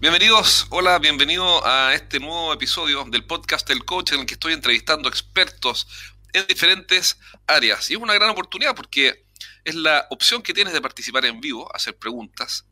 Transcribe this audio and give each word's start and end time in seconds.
Bienvenidos, 0.00 0.68
hola, 0.70 0.96
bienvenido 1.00 1.66
a 1.66 1.92
este 1.92 2.20
nuevo 2.20 2.52
episodio 2.52 3.04
del 3.08 3.24
podcast 3.24 3.68
El 3.68 3.84
Coach 3.84 4.12
en 4.12 4.20
el 4.20 4.26
que 4.26 4.34
estoy 4.34 4.52
entrevistando 4.52 5.08
expertos 5.08 5.88
en 6.32 6.46
diferentes 6.46 7.18
áreas. 7.48 7.90
Y 7.90 7.94
es 7.94 8.00
una 8.00 8.14
gran 8.14 8.30
oportunidad 8.30 8.76
porque 8.76 9.26
es 9.64 9.74
la 9.74 10.06
opción 10.10 10.42
que 10.42 10.54
tienes 10.54 10.72
de 10.72 10.80
participar 10.80 11.24
en 11.24 11.40
vivo, 11.40 11.68
hacer 11.74 11.98
preguntas 11.98 12.64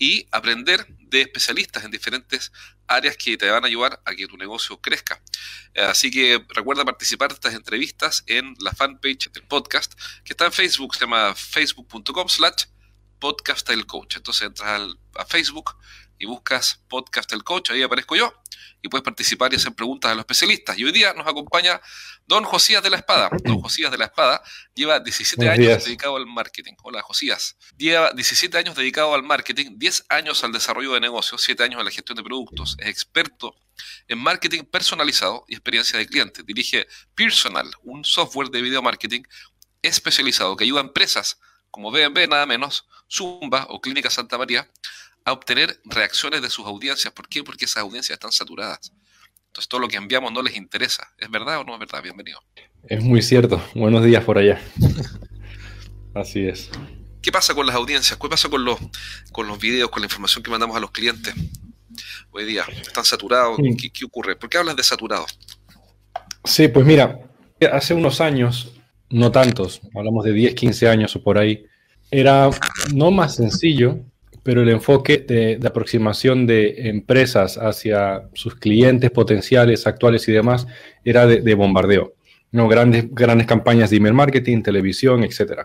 y 0.00 0.26
aprender 0.32 0.84
de 0.98 1.20
especialistas 1.20 1.84
en 1.84 1.92
diferentes 1.92 2.50
áreas 2.88 3.16
que 3.16 3.36
te 3.36 3.48
van 3.48 3.62
a 3.62 3.68
ayudar 3.68 4.02
a 4.04 4.12
que 4.16 4.26
tu 4.26 4.36
negocio 4.36 4.80
crezca. 4.80 5.22
Así 5.76 6.10
que 6.10 6.44
recuerda 6.48 6.84
participar 6.84 7.28
de 7.28 7.34
estas 7.34 7.54
entrevistas 7.54 8.24
en 8.26 8.56
la 8.58 8.72
fanpage 8.72 9.30
del 9.30 9.44
podcast 9.44 9.94
que 10.24 10.32
está 10.32 10.46
en 10.46 10.52
Facebook, 10.52 10.96
se 10.96 11.02
llama 11.02 11.36
facebook.com 11.36 12.28
slash 12.28 12.64
podcast 13.20 13.70
el 13.70 13.86
coach. 13.86 14.16
Entonces 14.16 14.48
entras 14.48 14.82
a 15.14 15.24
Facebook 15.24 15.76
y 16.18 16.26
buscas 16.26 16.82
podcast 16.88 17.32
el 17.32 17.44
coach, 17.44 17.70
ahí 17.70 17.82
aparezco 17.82 18.16
yo 18.16 18.32
y 18.84 18.88
puedes 18.88 19.02
participar 19.02 19.50
y 19.52 19.56
hacer 19.56 19.72
preguntas 19.72 20.10
a 20.10 20.14
los 20.14 20.22
especialistas. 20.22 20.78
Y 20.78 20.84
hoy 20.84 20.92
día 20.92 21.14
nos 21.14 21.26
acompaña 21.26 21.80
don 22.26 22.44
Josías 22.44 22.82
de 22.82 22.90
la 22.90 22.98
Espada. 22.98 23.30
Don 23.44 23.60
Josías 23.60 23.90
de 23.90 23.96
la 23.96 24.04
Espada 24.04 24.42
lleva 24.74 25.00
17 25.00 25.48
años 25.48 25.84
dedicado 25.84 26.16
al 26.16 26.26
marketing. 26.26 26.74
Hola 26.82 27.00
Josías. 27.00 27.56
Lleva 27.78 28.12
17 28.12 28.58
años 28.58 28.76
dedicado 28.76 29.14
al 29.14 29.22
marketing, 29.22 29.78
10 29.78 30.04
años 30.10 30.44
al 30.44 30.52
desarrollo 30.52 30.92
de 30.92 31.00
negocios, 31.00 31.42
7 31.42 31.62
años 31.62 31.80
a 31.80 31.84
la 31.84 31.90
gestión 31.90 32.16
de 32.16 32.22
productos. 32.22 32.76
Es 32.78 32.88
experto 32.88 33.56
en 34.06 34.18
marketing 34.18 34.64
personalizado 34.64 35.46
y 35.48 35.54
experiencia 35.54 35.98
de 35.98 36.06
cliente. 36.06 36.42
Dirige 36.42 36.86
Personal, 37.14 37.70
un 37.84 38.04
software 38.04 38.50
de 38.50 38.60
video 38.60 38.82
marketing 38.82 39.22
especializado 39.80 40.56
que 40.56 40.64
ayuda 40.64 40.80
a 40.80 40.84
empresas 40.84 41.40
como 41.70 41.90
BNB, 41.90 42.28
nada 42.28 42.44
menos, 42.44 42.86
Zumba 43.10 43.66
o 43.70 43.80
Clínica 43.80 44.10
Santa 44.10 44.38
María 44.38 44.70
a 45.24 45.32
obtener 45.32 45.80
reacciones 45.84 46.42
de 46.42 46.50
sus 46.50 46.66
audiencias. 46.66 47.12
¿Por 47.12 47.28
qué? 47.28 47.42
Porque 47.42 47.64
esas 47.64 47.78
audiencias 47.78 48.16
están 48.16 48.32
saturadas. 48.32 48.92
Entonces 49.46 49.68
todo 49.68 49.80
lo 49.80 49.88
que 49.88 49.96
enviamos 49.96 50.32
no 50.32 50.42
les 50.42 50.56
interesa. 50.56 51.08
¿Es 51.18 51.30
verdad 51.30 51.60
o 51.60 51.64
no 51.64 51.74
es 51.74 51.80
verdad? 51.80 52.02
Bienvenido. 52.02 52.40
Es 52.88 53.02
muy 53.02 53.22
cierto. 53.22 53.62
Buenos 53.74 54.04
días 54.04 54.22
por 54.24 54.38
allá. 54.38 54.60
Así 56.14 56.46
es. 56.46 56.70
¿Qué 57.22 57.32
pasa 57.32 57.54
con 57.54 57.66
las 57.66 57.74
audiencias? 57.74 58.18
¿Qué 58.18 58.28
pasa 58.28 58.48
con 58.50 58.64
los, 58.64 58.78
con 59.32 59.46
los 59.46 59.58
videos, 59.58 59.90
con 59.90 60.02
la 60.02 60.06
información 60.06 60.42
que 60.42 60.50
mandamos 60.50 60.76
a 60.76 60.80
los 60.80 60.90
clientes? 60.90 61.34
Hoy 62.30 62.44
día, 62.44 62.64
¿están 62.82 63.04
saturados? 63.04 63.58
¿Qué, 63.78 63.90
qué 63.90 64.04
ocurre? 64.04 64.36
¿Por 64.36 64.50
qué 64.50 64.58
hablas 64.58 64.76
de 64.76 64.82
saturados? 64.82 65.38
Sí, 66.44 66.68
pues 66.68 66.84
mira, 66.84 67.18
hace 67.72 67.94
unos 67.94 68.20
años, 68.20 68.74
no 69.08 69.32
tantos, 69.32 69.80
hablamos 69.94 70.24
de 70.24 70.32
10, 70.32 70.54
15 70.54 70.88
años 70.88 71.16
o 71.16 71.22
por 71.22 71.38
ahí, 71.38 71.64
era 72.10 72.50
no 72.92 73.10
más 73.10 73.36
sencillo 73.36 74.04
pero 74.44 74.62
el 74.62 74.68
enfoque 74.68 75.18
de, 75.18 75.58
aproximación 75.66 76.46
de 76.46 76.88
empresas 76.88 77.56
hacia 77.56 78.28
sus 78.34 78.54
clientes 78.54 79.10
potenciales, 79.10 79.86
actuales 79.88 80.28
y 80.28 80.32
demás, 80.32 80.68
era 81.04 81.26
de, 81.26 81.54
bombardeo. 81.54 82.14
¿no? 82.52 82.68
Grandes, 82.68 83.12
grandes 83.12 83.48
campañas 83.48 83.90
de 83.90 83.96
email 83.96 84.14
marketing, 84.14 84.62
televisión, 84.62 85.24
etc. 85.24 85.62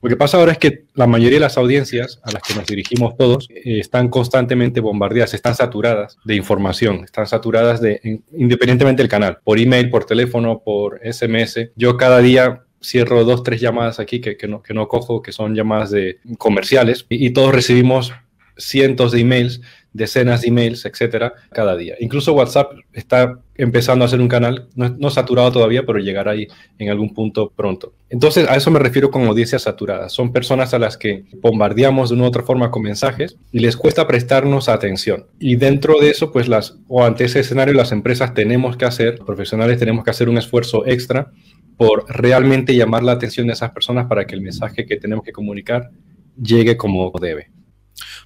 Lo 0.00 0.08
que 0.08 0.16
pasa 0.16 0.38
ahora 0.38 0.52
es 0.52 0.58
que 0.58 0.84
la 0.94 1.06
mayoría 1.06 1.36
de 1.36 1.44
las 1.44 1.58
audiencias 1.58 2.20
a 2.22 2.30
las 2.30 2.42
que 2.42 2.54
nos 2.54 2.66
dirigimos 2.66 3.16
todos 3.16 3.48
eh, 3.50 3.80
están 3.80 4.08
constantemente 4.08 4.80
bombardeadas, 4.80 5.34
están 5.34 5.56
saturadas 5.56 6.16
de 6.24 6.36
información, 6.36 7.04
están 7.04 7.26
saturadas 7.26 7.82
de, 7.82 8.22
independientemente 8.32 9.02
del 9.02 9.10
canal, 9.10 9.38
por 9.44 9.58
email, 9.58 9.90
por 9.90 10.06
teléfono, 10.06 10.62
por 10.64 11.00
SMS. 11.04 11.72
Yo 11.74 11.96
cada 11.96 12.20
día 12.20 12.62
cierro 12.82 13.24
dos, 13.24 13.42
tres 13.42 13.60
llamadas 13.60 14.00
aquí 14.00 14.20
que, 14.20 14.36
no, 14.48 14.62
que 14.62 14.74
no 14.74 14.88
cojo, 14.88 15.22
que 15.22 15.32
son 15.32 15.54
llamadas 15.54 15.90
de 15.90 16.20
comerciales, 16.38 17.06
y, 17.08 17.30
todos 17.30 17.54
recibimos 17.54 18.12
cientos 18.56 19.12
de 19.12 19.20
emails, 19.20 19.60
decenas 19.92 20.42
de 20.42 20.48
emails, 20.48 20.84
etcétera, 20.84 21.34
cada 21.52 21.76
día. 21.76 21.96
Incluso 22.00 22.32
WhatsApp 22.32 22.72
está 22.92 23.38
empezando 23.54 24.04
a 24.04 24.08
ser 24.08 24.20
un 24.20 24.28
canal, 24.28 24.68
no, 24.74 25.10
saturado 25.10 25.52
todavía, 25.52 25.84
pero 25.84 25.98
llegará 25.98 26.32
ahí 26.32 26.46
en 26.78 26.90
algún 26.90 27.12
punto 27.12 27.52
pronto. 27.54 27.92
Entonces, 28.08 28.48
a 28.48 28.56
eso 28.56 28.70
me 28.70 28.78
refiero 28.78 29.10
con 29.10 29.24
audiencias 29.24 29.62
saturadas. 29.62 30.12
Son 30.12 30.32
personas 30.32 30.72
a 30.72 30.78
las 30.78 30.96
que 30.96 31.24
bombardeamos 31.40 32.10
de 32.10 32.16
una 32.16 32.24
u 32.24 32.28
otra 32.28 32.42
forma 32.42 32.70
con 32.70 32.82
mensajes 32.82 33.36
y 33.52 33.58
les 33.58 33.76
cuesta 33.76 34.06
prestarnos 34.06 34.68
atención. 34.68 35.26
Y 35.38 35.56
dentro 35.56 35.98
de 36.00 36.10
eso, 36.10 36.32
pues 36.32 36.48
las, 36.48 36.78
o 36.88 37.04
ante 37.04 37.24
ese 37.24 37.40
escenario, 37.40 37.74
las 37.74 37.92
empresas 37.92 38.32
tenemos 38.32 38.76
que 38.76 38.86
hacer, 38.86 39.18
profesionales 39.18 39.78
tenemos 39.78 40.04
que 40.04 40.10
hacer 40.10 40.28
un 40.28 40.38
esfuerzo 40.38 40.86
extra 40.86 41.30
por 41.76 42.04
realmente 42.08 42.74
llamar 42.74 43.02
la 43.02 43.12
atención 43.12 43.46
de 43.46 43.54
esas 43.54 43.70
personas 43.70 44.06
para 44.06 44.26
que 44.26 44.34
el 44.34 44.40
mensaje 44.42 44.86
que 44.86 44.96
tenemos 44.96 45.24
que 45.24 45.32
comunicar 45.32 45.90
llegue 46.36 46.76
como 46.76 47.12
debe. 47.20 47.50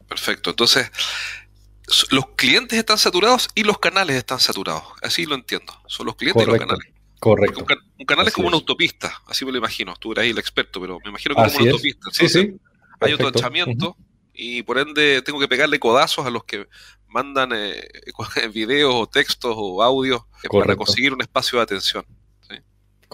Perfecto. 0.09 0.51
Entonces, 0.51 0.91
los 2.11 2.27
clientes 2.37 2.79
están 2.79 2.99
saturados 2.99 3.49
y 3.55 3.65
los 3.65 3.79
canales 3.79 4.17
están 4.17 4.41
saturados. 4.41 4.85
Así 5.03 5.27
lo 5.27 5.35
entiendo. 5.35 5.73
Son 5.87 6.07
los 6.07 6.17
clientes 6.17 6.43
y 6.43 6.47
los 6.47 6.59
canales. 6.59 6.89
Correcto. 7.21 7.65
Un, 7.99 8.07
canal 8.07 8.29
es 8.29 8.35
como 8.35 8.49
una 8.49 8.57
autopista, 8.57 9.23
así 9.27 9.45
me 9.45 9.53
lo 9.53 9.59
imagino. 9.59 9.95
Tú 9.97 10.13
eres 10.13 10.25
ahí 10.25 10.31
el 10.31 10.39
experto, 10.39 10.81
pero 10.81 10.99
me 11.03 11.11
imagino 11.11 11.35
que 11.35 11.43
es 11.43 11.53
como 11.53 11.65
una 11.65 11.73
autopista. 11.73 12.09
sí, 12.13 12.29
sí. 12.29 12.57
Hay 13.01 13.13
autochamiento 13.13 13.97
y 14.33 14.63
por 14.63 14.79
ende 14.79 15.23
tengo 15.23 15.39
que 15.39 15.49
pegarle 15.49 15.79
codazos 15.79 16.27
a 16.27 16.31
los 16.31 16.45
que 16.45 16.69
mandan 17.09 17.51
eh, 17.55 17.89
videos 18.53 18.95
o 18.95 19.07
textos 19.07 19.55
o 19.57 19.83
audios 19.83 20.23
para 20.51 20.77
conseguir 20.77 21.13
un 21.13 21.23
espacio 21.23 21.59
de 21.59 21.63
atención. 21.63 22.05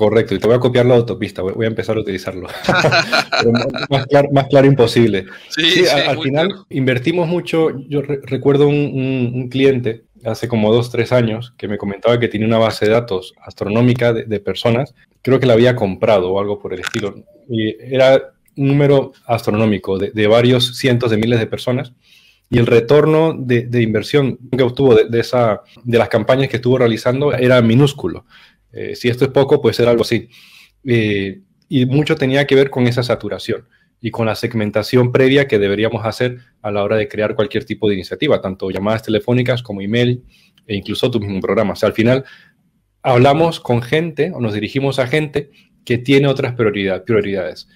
Correcto, 0.00 0.34
y 0.34 0.38
te 0.38 0.46
voy 0.46 0.56
a 0.56 0.60
copiar 0.60 0.86
la 0.86 0.94
autopista, 0.94 1.42
voy 1.42 1.66
a 1.66 1.68
empezar 1.68 1.98
a 1.98 2.00
utilizarlo. 2.00 2.48
más, 4.32 4.46
claro, 4.48 4.66
imposible. 4.66 5.26
Sí, 5.50 5.84
al, 5.86 6.18
final 6.22 6.64
invertimos 6.70 7.28
mucho. 7.28 7.68
Yo 7.86 8.00
recuerdo 8.00 8.66
un, 8.66 9.50
cliente 9.50 10.04
hace 10.24 10.48
como 10.48 10.72
dos, 10.72 10.90
tres 10.90 11.12
años 11.12 11.52
que 11.58 11.68
me 11.68 11.76
comentaba 11.76 12.18
que 12.18 12.28
tenía 12.28 12.46
una 12.46 12.56
base 12.56 12.86
de 12.86 12.92
datos 12.92 13.34
astronómica 13.44 14.14
de, 14.14 14.40
personas. 14.40 14.94
Creo 15.20 15.38
que 15.38 15.44
la 15.44 15.52
había 15.52 15.76
comprado 15.76 16.30
o 16.30 16.40
algo 16.40 16.58
por 16.58 16.72
el 16.72 16.80
estilo. 16.80 17.22
Y 17.50 17.76
era 17.94 18.32
un 18.56 18.68
número 18.68 19.12
astronómico 19.26 19.98
de, 19.98 20.26
varios 20.28 20.78
cientos 20.78 21.10
de 21.10 21.18
miles 21.18 21.40
de 21.40 21.46
personas. 21.46 21.92
Y 22.48 22.58
el 22.58 22.66
retorno 22.66 23.34
de, 23.38 23.82
inversión 23.82 24.38
que 24.56 24.62
obtuvo 24.62 24.94
de, 24.94 25.20
esa, 25.20 25.60
de 25.84 25.98
las 25.98 26.08
campañas 26.08 26.48
que 26.48 26.56
estuvo 26.56 26.78
realizando 26.78 27.34
era 27.34 27.60
minúsculo. 27.60 28.24
Eh, 28.72 28.94
si 28.96 29.08
esto 29.08 29.24
es 29.24 29.30
poco, 29.30 29.60
puede 29.60 29.74
ser 29.74 29.88
algo 29.88 30.02
así. 30.02 30.28
Eh, 30.84 31.40
y 31.68 31.86
mucho 31.86 32.16
tenía 32.16 32.46
que 32.46 32.54
ver 32.54 32.70
con 32.70 32.86
esa 32.86 33.02
saturación 33.02 33.66
y 34.00 34.10
con 34.10 34.26
la 34.26 34.34
segmentación 34.34 35.12
previa 35.12 35.46
que 35.46 35.58
deberíamos 35.58 36.04
hacer 36.06 36.38
a 36.62 36.70
la 36.70 36.82
hora 36.82 36.96
de 36.96 37.08
crear 37.08 37.34
cualquier 37.34 37.64
tipo 37.64 37.88
de 37.88 37.94
iniciativa, 37.94 38.40
tanto 38.40 38.70
llamadas 38.70 39.02
telefónicas 39.02 39.62
como 39.62 39.80
email 39.82 40.24
e 40.66 40.74
incluso 40.74 41.10
tu 41.10 41.20
mismo 41.20 41.40
programa. 41.40 41.74
O 41.74 41.76
sea, 41.76 41.88
al 41.88 41.92
final 41.92 42.24
hablamos 43.02 43.60
con 43.60 43.82
gente 43.82 44.32
o 44.34 44.40
nos 44.40 44.54
dirigimos 44.54 44.98
a 44.98 45.06
gente 45.06 45.50
que 45.84 45.98
tiene 45.98 46.28
otras 46.28 46.54
prioridades. 46.54 47.68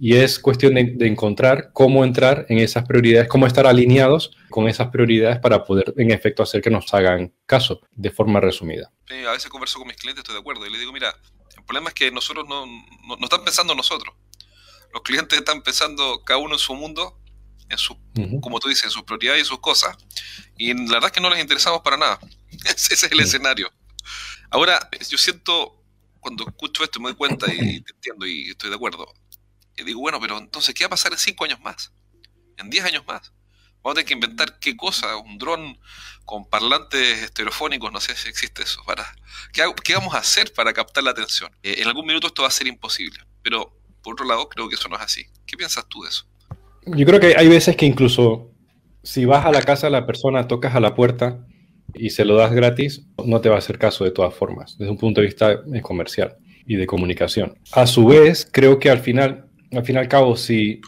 Y 0.00 0.14
es 0.14 0.38
cuestión 0.38 0.74
de, 0.74 1.06
encontrar 1.06 1.70
cómo 1.72 2.04
entrar 2.04 2.46
en 2.48 2.58
esas 2.58 2.86
prioridades, 2.86 3.28
cómo 3.28 3.46
estar 3.46 3.66
alineados 3.66 4.36
con 4.48 4.68
esas 4.68 4.88
prioridades 4.88 5.40
para 5.40 5.64
poder, 5.64 5.92
en 5.96 6.12
efecto, 6.12 6.42
hacer 6.42 6.62
que 6.62 6.70
nos 6.70 6.92
hagan 6.94 7.34
caso 7.46 7.80
de 7.90 8.10
forma 8.10 8.40
resumida. 8.40 8.92
a 9.10 9.32
veces 9.32 9.50
converso 9.50 9.78
con 9.78 9.88
mis 9.88 9.96
clientes, 9.96 10.22
estoy 10.22 10.34
de 10.34 10.40
acuerdo, 10.40 10.64
y 10.66 10.70
les 10.70 10.78
digo, 10.78 10.92
mira, 10.92 11.14
el 11.56 11.64
problema 11.64 11.88
es 11.88 11.94
que 11.94 12.12
nosotros 12.12 12.46
no, 12.48 12.64
no, 12.64 13.24
están 13.24 13.44
pensando 13.44 13.74
nosotros. 13.74 14.14
Los 14.92 15.02
clientes 15.02 15.36
están 15.36 15.62
pensando 15.62 16.22
cada 16.24 16.38
uno 16.38 16.54
en 16.54 16.60
su 16.60 16.74
mundo, 16.74 17.18
en 17.68 17.76
su, 17.76 17.98
como 18.40 18.60
tú 18.60 18.68
dices, 18.68 18.84
en 18.84 18.90
sus 18.90 19.02
prioridades 19.02 19.42
y 19.42 19.44
sus 19.44 19.58
cosas. 19.58 19.96
Y 20.56 20.72
la 20.74 20.94
verdad 20.94 21.06
es 21.06 21.12
que 21.12 21.20
no 21.20 21.28
les 21.28 21.40
interesamos 21.40 21.80
para 21.82 21.96
nada. 21.96 22.20
Ese 22.64 22.94
es 22.94 23.02
el 23.02 23.18
escenario. 23.20 23.68
Ahora, 24.48 24.88
yo 25.10 25.18
siento, 25.18 25.82
cuando 26.20 26.46
escucho 26.48 26.84
esto 26.84 27.00
me 27.00 27.08
doy 27.08 27.16
cuenta 27.16 27.52
y 27.52 27.80
te 27.80 27.92
entiendo 27.92 28.26
y 28.26 28.50
estoy 28.50 28.70
de 28.70 28.76
acuerdo 28.76 29.12
y 29.78 29.84
digo, 29.84 30.00
bueno, 30.00 30.18
pero 30.20 30.38
entonces, 30.38 30.74
¿qué 30.74 30.84
va 30.84 30.88
a 30.88 30.90
pasar 30.90 31.12
en 31.12 31.18
cinco 31.18 31.44
años 31.44 31.60
más? 31.60 31.92
¿En 32.56 32.70
diez 32.70 32.84
años 32.84 33.04
más? 33.06 33.32
Vamos 33.82 33.92
a 33.92 33.94
tener 33.94 34.06
que 34.06 34.14
inventar 34.14 34.58
qué 34.58 34.76
cosa, 34.76 35.16
un 35.16 35.38
dron 35.38 35.78
con 36.24 36.48
parlantes 36.48 37.22
estereofónicos, 37.22 37.92
no 37.92 38.00
sé 38.00 38.14
si 38.16 38.28
existe 38.28 38.62
eso. 38.62 38.82
Para, 38.84 39.06
¿qué, 39.52 39.94
vamos 39.94 40.14
a 40.14 40.18
hacer 40.18 40.52
para 40.52 40.72
captar 40.72 41.04
la 41.04 41.12
atención? 41.12 41.50
Eh, 41.62 41.76
en 41.78 41.88
algún 41.88 42.06
minuto 42.06 42.26
esto 42.26 42.42
va 42.42 42.48
a 42.48 42.50
ser 42.50 42.66
imposible, 42.66 43.20
pero 43.42 43.72
por 44.02 44.14
otro 44.14 44.26
lado 44.26 44.48
creo 44.48 44.68
que 44.68 44.74
eso 44.74 44.88
no 44.88 44.96
es 44.96 45.02
así. 45.02 45.26
¿Qué 45.46 45.56
piensas 45.56 45.86
tú 45.88 46.02
de 46.02 46.10
eso? 46.10 46.26
Yo 46.86 47.06
creo 47.06 47.20
que 47.20 47.34
hay 47.36 47.48
veces 47.48 47.76
que 47.76 47.86
incluso 47.86 48.50
si 49.02 49.24
vas 49.24 49.46
a 49.46 49.52
la 49.52 49.62
casa 49.62 49.86
de 49.86 49.92
la 49.92 50.06
persona, 50.06 50.48
tocas 50.48 50.74
a 50.74 50.80
la 50.80 50.94
puerta 50.94 51.46
y 51.94 52.10
se 52.10 52.24
lo 52.24 52.36
das 52.36 52.52
gratis, 52.52 53.06
no 53.24 53.40
te 53.40 53.48
va 53.48 53.54
a 53.54 53.58
hacer 53.58 53.78
caso 53.78 54.04
de 54.04 54.10
todas 54.10 54.34
formas, 54.34 54.76
desde 54.78 54.90
un 54.90 54.98
punto 54.98 55.20
de 55.20 55.28
vista 55.28 55.52
eh, 55.52 55.80
comercial 55.80 56.36
y 56.66 56.76
de 56.76 56.86
comunicación. 56.86 57.56
A 57.72 57.86
su 57.86 58.06
vez, 58.06 58.46
creo 58.50 58.78
que 58.78 58.90
al 58.90 59.00
final 59.00 59.47
al 59.72 59.84
fin 59.84 59.96
y 59.96 59.98
al 59.98 60.08
cabo, 60.08 60.36
si 60.36 60.80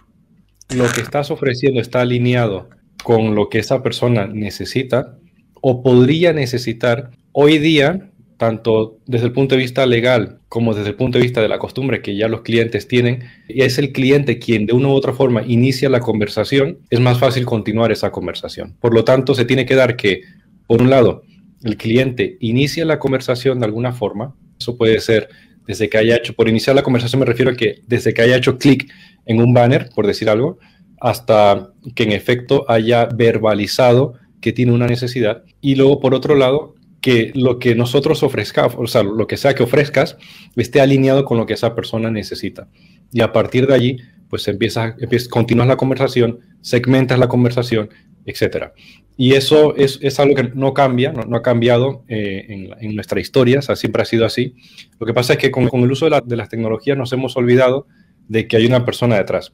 lo 0.75 0.85
que 0.93 1.01
estás 1.01 1.31
ofreciendo 1.31 1.81
está 1.81 2.01
alineado 2.01 2.69
con 3.03 3.35
lo 3.35 3.49
que 3.49 3.59
esa 3.59 3.83
persona 3.83 4.27
necesita 4.27 5.17
o 5.61 5.83
podría 5.83 6.33
necesitar, 6.33 7.11
hoy 7.33 7.59
día 7.59 8.11
tanto 8.41 8.99
desde 9.05 9.27
el 9.27 9.33
punto 9.33 9.55
de 9.55 9.61
vista 9.61 9.85
legal 9.85 10.41
como 10.49 10.73
desde 10.73 10.89
el 10.89 10.95
punto 10.95 11.19
de 11.19 11.25
vista 11.25 11.43
de 11.43 11.49
la 11.49 11.59
costumbre 11.59 12.01
que 12.01 12.17
ya 12.17 12.27
los 12.27 12.41
clientes 12.41 12.89
tienen, 12.89 13.25
y 13.47 13.61
es 13.63 13.79
el 13.79 13.93
cliente 13.93 14.39
quien 14.39 14.65
de 14.65 14.73
una 14.73 14.89
u 14.89 14.93
otra 14.93 15.13
forma 15.13 15.43
inicia 15.47 15.91
la 15.91 16.01
conversación, 16.01 16.79
es 16.89 17.01
más 17.01 17.19
fácil 17.19 17.45
continuar 17.45 17.93
esa 17.93 18.11
conversación. 18.11 18.79
Por 18.81 18.95
lo 18.95 19.05
tanto, 19.05 19.35
se 19.35 19.45
tiene 19.45 19.67
que 19.67 19.75
dar 19.75 19.95
que, 19.95 20.23
por 20.67 20.81
un 20.81 20.89
lado, 20.89 21.23
el 21.63 21.77
cliente 21.77 22.39
inicia 22.41 22.87
la 22.87 22.99
conversación 22.99 23.61
de 23.61 23.67
alguna 23.67 23.93
forma, 23.93 24.35
eso 24.59 24.79
puede 24.79 25.01
ser 25.01 25.29
desde 25.67 25.89
que 25.89 25.99
haya 25.99 26.17
hecho, 26.17 26.35
por 26.35 26.49
iniciar 26.49 26.77
la 26.77 26.83
conversación 26.83 27.21
me 27.21 27.27
refiero 27.27 27.51
a 27.51 27.57
que 27.57 27.83
desde 27.87 28.15
que 28.15 28.23
haya 28.23 28.37
hecho 28.37 28.59
clic 28.59 28.93
en 29.27 29.41
un 29.41 29.55
banner, 29.55 29.91
por 29.95 30.07
decir 30.07 30.29
algo, 30.29 30.59
hasta 31.01 31.73
que 31.95 32.03
en 32.03 32.13
efecto 32.13 32.65
haya 32.69 33.07
verbalizado 33.07 34.15
que 34.41 34.53
tiene 34.53 34.73
una 34.73 34.87
necesidad. 34.87 35.45
Y 35.61 35.75
luego, 35.75 36.01
por 36.01 36.15
otro 36.15 36.35
lado, 36.35 36.75
que 37.01 37.33
lo 37.35 37.59
que 37.59 37.75
nosotros 37.75 38.23
ofrezcamos, 38.23 38.75
o 38.79 38.87
sea, 38.87 39.03
lo 39.03 39.27
que 39.27 39.37
sea 39.37 39.55
que 39.55 39.63
ofrezcas, 39.63 40.17
esté 40.57 40.81
alineado 40.81 41.25
con 41.25 41.39
lo 41.39 41.47
que 41.47 41.55
esa 41.55 41.75
persona 41.75 42.11
necesita. 42.11 42.69
Y 43.13 43.23
a 43.23 43.33
partir 43.33 43.67
de 43.67 43.75
allí, 43.75 43.97
pues 44.29 44.47
empiezas, 44.49 44.95
continúas 45.29 45.69
la 45.69 45.77
conversación, 45.77 46.41
segmentas 46.61 47.19
la 47.19 47.29
conversación, 47.29 47.91
etcétera. 48.27 48.75
Y 49.23 49.35
eso 49.35 49.77
es, 49.77 49.99
es, 50.01 50.19
algo 50.19 50.35
que 50.35 50.45
no 50.45 50.73
cambia, 50.73 51.13
no, 51.13 51.37
ha 51.37 51.43
cambiado 51.43 52.07
eh, 52.09 52.73
en, 52.81 52.95
nuestra 52.97 53.21
historia, 53.21 53.61
siempre 53.61 54.01
ha 54.01 54.07
sido 54.07 54.25
así. 54.25 54.55
Lo 54.99 55.07
que 55.07 55.13
pasa 55.13 55.35
es 55.35 55.39
que 55.39 55.51
con, 55.51 55.65
el 55.65 55.93
uso 55.93 56.07
de, 56.07 56.13
la, 56.13 56.23
de, 56.23 56.37
las 56.37 56.49
tecnologías 56.49 56.97
nos 56.97 57.13
hemos 57.13 57.37
olvidado 57.37 57.87
de 58.29 58.49
que 58.49 58.57
hay 58.57 58.65
una 58.65 58.87
persona 58.87 59.19
detrás, 59.19 59.53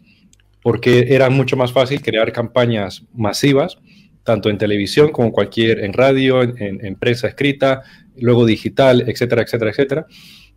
porque 0.63 1.09
era 1.17 1.31
mucho 1.31 1.57
más 1.57 1.73
fácil 1.73 2.01
crear 2.01 2.31
campañas 2.31 3.07
masivas 3.13 3.79
tanto 4.23 4.51
en 4.51 4.59
televisión 4.59 5.11
como 5.11 5.33
cualquier, 5.33 5.81
en 5.81 5.95
radio, 5.95 6.45
en, 6.45 6.57
en, 6.61 6.97
escrita, 7.03 7.83
luego 8.17 8.47
digital, 8.47 9.03
etcétera, 9.09 9.43
etcétera, 9.43 9.73
etcétera. 9.73 10.07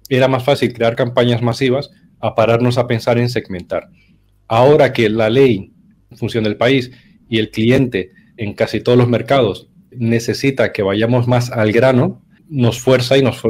Era 0.08 0.28
más 0.28 0.44
fácil 0.44 0.72
crear 0.72 0.96
campañas 0.96 1.42
masivas 1.42 1.90
a 2.20 2.36
pararnos 2.36 2.78
a 2.78 2.86
pensar 2.86 3.18
en 3.18 3.30
segmentar. 3.30 3.90
Ahora 4.48 4.94
que 4.94 5.10
la 5.10 5.32
ley, 5.32 5.74
en 6.12 6.18
función 6.18 6.44
del 6.44 6.58
país, 6.58 6.92
y 7.28 7.40
el 7.40 7.50
cliente 7.50 8.12
en 8.40 8.54
casi 8.54 8.80
todos 8.80 8.98
los 8.98 9.10
mercados 9.10 9.68
necesita 9.92 10.72
que 10.72 10.82
vayamos 10.82 11.28
más 11.28 11.52
al 11.52 11.74
grano, 11.74 12.24
nos 12.48 12.80
fuerza 12.80 13.18
y, 13.18 13.22
nos, 13.22 13.42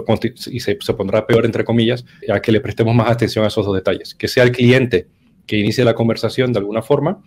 y 0.47 0.59
se, 0.59 0.75
pondrá 0.75 1.27
peor, 1.27 1.45
entre 1.45 1.63
comillas, 1.63 2.05
a 2.27 2.41
que 2.41 2.51
le 2.51 2.59
prestemos 2.59 2.95
más 2.95 3.09
atención 3.09 3.45
a 3.45 3.49
esos 3.49 3.65
dos 3.65 3.75
detalles. 3.75 4.15
Que 4.15 4.27
sea 4.27 4.43
el 4.43 4.51
cliente 4.51 5.07
que 5.45 5.57
inicie 5.57 5.85
la 5.85 5.93
conversación 5.93 6.53
de 6.53 6.59
alguna 6.59 6.81
forma 6.81 7.23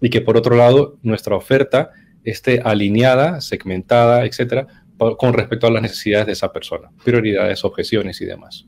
y 0.00 0.10
que 0.10 0.20
por 0.20 0.36
otro 0.36 0.56
lado 0.56 0.98
nuestra 1.02 1.36
oferta 1.36 1.92
esté 2.24 2.60
alineada, 2.64 3.40
segmentada, 3.40 4.24
etcétera, 4.26 4.66
con 4.98 5.34
respecto 5.34 5.68
a 5.68 5.70
las 5.70 5.82
necesidades 5.82 6.26
de 6.26 6.32
esa 6.32 6.52
persona, 6.52 6.90
prioridades, 7.04 7.64
objeciones 7.64 8.20
y 8.20 8.24
demás. 8.24 8.66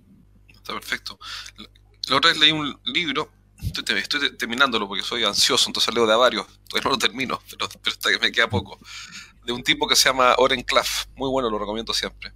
Está 0.49 0.73
perfecto. 0.75 1.19
La 2.09 2.21
leí 2.41 2.53
un 2.53 2.79
libro, 2.95 3.29
estoy, 3.63 3.99
estoy 3.99 4.37
terminándolo 4.37 4.89
porque 4.89 5.03
soy 5.03 5.25
ansioso, 5.25 5.69
entonces 5.69 5.95
leo 5.95 6.07
de 6.07 6.13
a 6.13 6.17
varios, 6.17 6.47
todavía 6.69 6.85
no 6.85 6.91
lo 6.91 6.99
termino, 6.99 7.43
pero, 7.51 7.69
pero 7.83 7.95
hasta 7.95 8.11
que 8.11 8.19
me 8.19 8.33
queda 8.33 8.49
poco, 8.49 8.79
de 9.45 9.53
un 9.53 9.63
tipo 9.63 9.87
que 9.87 9.97
se 9.97 10.09
llama 10.09 10.35
Oren 10.39 10.63
Claff, 10.63 11.07
muy 11.15 11.29
bueno, 11.31 11.51
lo 11.51 11.59
recomiendo 11.59 11.95
siempre. 11.95 12.33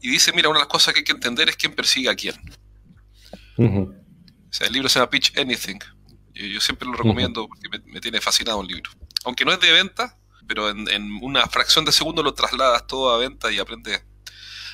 Y 0.00 0.10
dice, 0.10 0.32
mira, 0.32 0.48
una 0.48 0.58
de 0.58 0.64
las 0.64 0.68
cosas 0.68 0.92
que 0.92 1.00
hay 1.00 1.04
que 1.04 1.12
entender 1.12 1.48
es 1.48 1.56
quién 1.56 1.74
persigue 1.74 2.10
a 2.10 2.14
quién. 2.14 2.34
Uh 3.56 3.64
-huh. 3.64 4.04
O 4.50 4.52
sea, 4.52 4.66
el 4.66 4.72
libro 4.74 4.88
se 4.88 4.98
llama 4.98 5.08
Pitch 5.08 5.36
Anything. 5.38 5.78
Yo, 6.34 6.46
yo 6.46 6.60
siempre 6.60 6.86
lo 6.86 6.94
recomiendo 6.94 7.48
porque 7.48 7.68
me, 7.70 7.78
me, 7.90 8.00
tiene 8.00 8.20
fascinado 8.20 8.60
el 8.60 8.66
libro. 8.66 8.90
Aunque 9.24 9.46
no 9.46 9.52
es 9.52 9.60
de 9.60 9.72
venta, 9.72 10.18
pero 10.46 10.68
en, 10.68 10.88
en, 10.90 11.10
una 11.22 11.46
fracción 11.46 11.86
de 11.86 11.92
segundo 11.92 12.22
lo 12.22 12.34
trasladas 12.34 12.86
todo 12.86 13.14
a 13.14 13.18
venta 13.18 13.50
y 13.50 13.58
aprendes, 13.58 14.04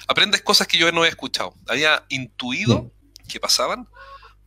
aprendes 0.09 0.43
cosas 0.43 0.67
que 0.67 0.79
yo 0.79 0.91
no 0.91 1.01
había 1.01 1.11
escuchado. 1.11 1.55
Había 1.69 2.05
intuido 2.09 2.93
que 3.29 3.39
pasaban 3.39 3.89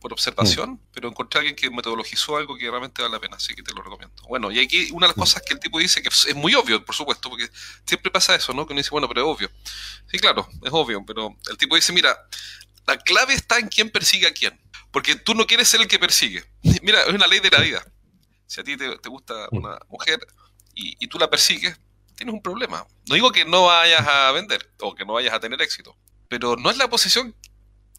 por 0.04 0.12
observación, 0.12 0.72
mm. 0.72 0.80
pero 0.92 1.08
encontré 1.08 1.38
a 1.38 1.40
alguien 1.40 1.56
que 1.56 1.70
metodologizó 1.70 2.36
algo 2.36 2.58
que 2.58 2.68
realmente 2.68 3.00
vale 3.00 3.14
la 3.14 3.20
pena, 3.20 3.36
así 3.36 3.54
que 3.54 3.62
te 3.62 3.72
lo 3.72 3.80
recomiendo. 3.80 4.14
Bueno, 4.28 4.52
y 4.52 4.58
aquí 4.60 4.90
una 4.92 5.06
de 5.06 5.12
las 5.12 5.16
cosas 5.16 5.40
que 5.40 5.54
el 5.54 5.60
tipo 5.60 5.78
dice, 5.78 6.02
que 6.02 6.10
es 6.10 6.34
muy 6.34 6.54
obvio, 6.54 6.84
por 6.84 6.94
supuesto, 6.94 7.30
porque 7.30 7.48
siempre 7.86 8.10
pasa 8.10 8.34
eso, 8.34 8.52
¿no? 8.52 8.66
Que 8.66 8.74
uno 8.74 8.80
dice, 8.80 8.90
bueno, 8.90 9.08
pero 9.08 9.22
es 9.22 9.26
obvio. 9.38 9.50
Sí, 10.10 10.18
claro, 10.18 10.46
es 10.62 10.70
obvio, 10.74 11.02
pero 11.06 11.34
el 11.48 11.56
tipo 11.56 11.74
dice, 11.74 11.94
mira, 11.94 12.18
la 12.86 12.98
clave 12.98 13.32
está 13.32 13.58
en 13.58 13.68
quién 13.68 13.88
persigue 13.88 14.26
a 14.26 14.34
quién, 14.34 14.60
porque 14.90 15.14
tú 15.14 15.34
no 15.34 15.46
quieres 15.46 15.68
ser 15.68 15.80
el 15.80 15.88
que 15.88 15.98
persigue. 15.98 16.44
Mira, 16.82 17.00
es 17.04 17.14
una 17.14 17.26
ley 17.26 17.40
de 17.40 17.48
la 17.48 17.60
vida. 17.60 17.82
Si 18.46 18.60
a 18.60 18.64
ti 18.64 18.76
te, 18.76 18.98
te 18.98 19.08
gusta 19.08 19.48
una 19.52 19.78
mujer, 19.88 20.18
y, 20.74 21.02
y, 21.02 21.08
tú 21.08 21.18
la 21.18 21.30
persigues, 21.30 21.80
tienes 22.14 22.34
un 22.34 22.42
problema. 22.42 22.86
No 23.08 23.14
digo 23.14 23.32
que 23.32 23.46
no 23.46 23.64
vayas 23.64 24.06
a 24.06 24.32
vender 24.32 24.70
o 24.80 24.94
que 24.94 25.06
no 25.06 25.14
vayas 25.14 25.32
a 25.32 25.40
tener 25.40 25.62
éxito, 25.62 25.96
pero 26.28 26.56
no 26.56 26.70
es 26.70 26.76
la 26.76 26.90
posición 26.90 27.34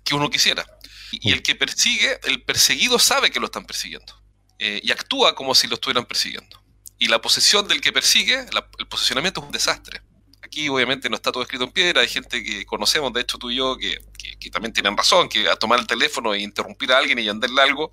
que 0.05 0.15
uno 0.15 0.29
quisiera. 0.29 0.65
Y, 1.11 1.33
el 1.33 1.41
que 1.41 1.55
persigue, 1.55 2.19
el 2.23 2.43
perseguido 2.43 2.99
sabe 2.99 3.31
que 3.31 3.39
lo 3.39 3.45
están 3.47 3.65
persiguiendo 3.65 4.13
eh, 4.59 4.79
y 4.83 4.91
actúa 4.91 5.35
como 5.35 5.53
si 5.55 5.67
lo 5.67 5.75
estuvieran 5.75 6.05
persiguiendo. 6.05 6.61
Y 6.97 7.07
la 7.07 7.21
posición 7.21 7.67
del 7.67 7.81
que 7.81 7.91
persigue, 7.91 8.45
la, 8.53 8.67
el 8.77 8.87
posicionamiento 8.87 9.41
es 9.41 9.45
un 9.45 9.51
desastre. 9.51 10.01
Aquí 10.41 10.69
obviamente 10.69 11.09
no 11.09 11.15
está 11.15 11.31
todo 11.31 11.43
escrito 11.43 11.65
en 11.65 11.71
piedra, 11.71 12.01
hay 12.01 12.07
gente 12.07 12.43
que 12.43 12.65
conocemos, 12.65 13.11
de 13.11 13.21
hecho 13.21 13.37
tú 13.37 13.49
y 13.49 13.55
yo, 13.55 13.77
que, 13.77 13.99
que, 14.17 14.37
que 14.37 14.49
también 14.49 14.71
tienen 14.71 14.95
razón, 14.95 15.27
que 15.27 15.49
a 15.49 15.55
tomar 15.55 15.79
el 15.79 15.87
teléfono 15.87 16.33
e 16.33 16.41
interrumpir 16.41 16.91
a 16.91 16.99
alguien 16.99 17.19
y 17.19 17.27
venderle 17.27 17.61
algo 17.61 17.91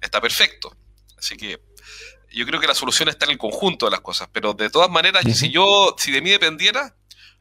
está 0.00 0.20
perfecto. 0.20 0.76
Así 1.16 1.36
que 1.36 1.60
yo 2.32 2.46
creo 2.46 2.60
que 2.60 2.66
la 2.66 2.74
solución 2.74 3.08
está 3.08 3.26
en 3.26 3.32
el 3.32 3.38
conjunto 3.38 3.86
de 3.86 3.92
las 3.92 4.00
cosas, 4.00 4.28
pero 4.32 4.54
de 4.54 4.70
todas 4.70 4.90
maneras, 4.90 5.24
si 5.34 5.50
yo, 5.50 5.94
si 5.98 6.10
de 6.10 6.20
mí 6.20 6.30
dependiera, 6.30 6.96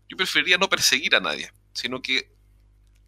yo 0.08 0.18
preferiría 0.18 0.58
no 0.58 0.70
perseguir 0.70 1.16
a 1.16 1.20
nadie, 1.20 1.52
sino 1.74 2.02
que, 2.02 2.30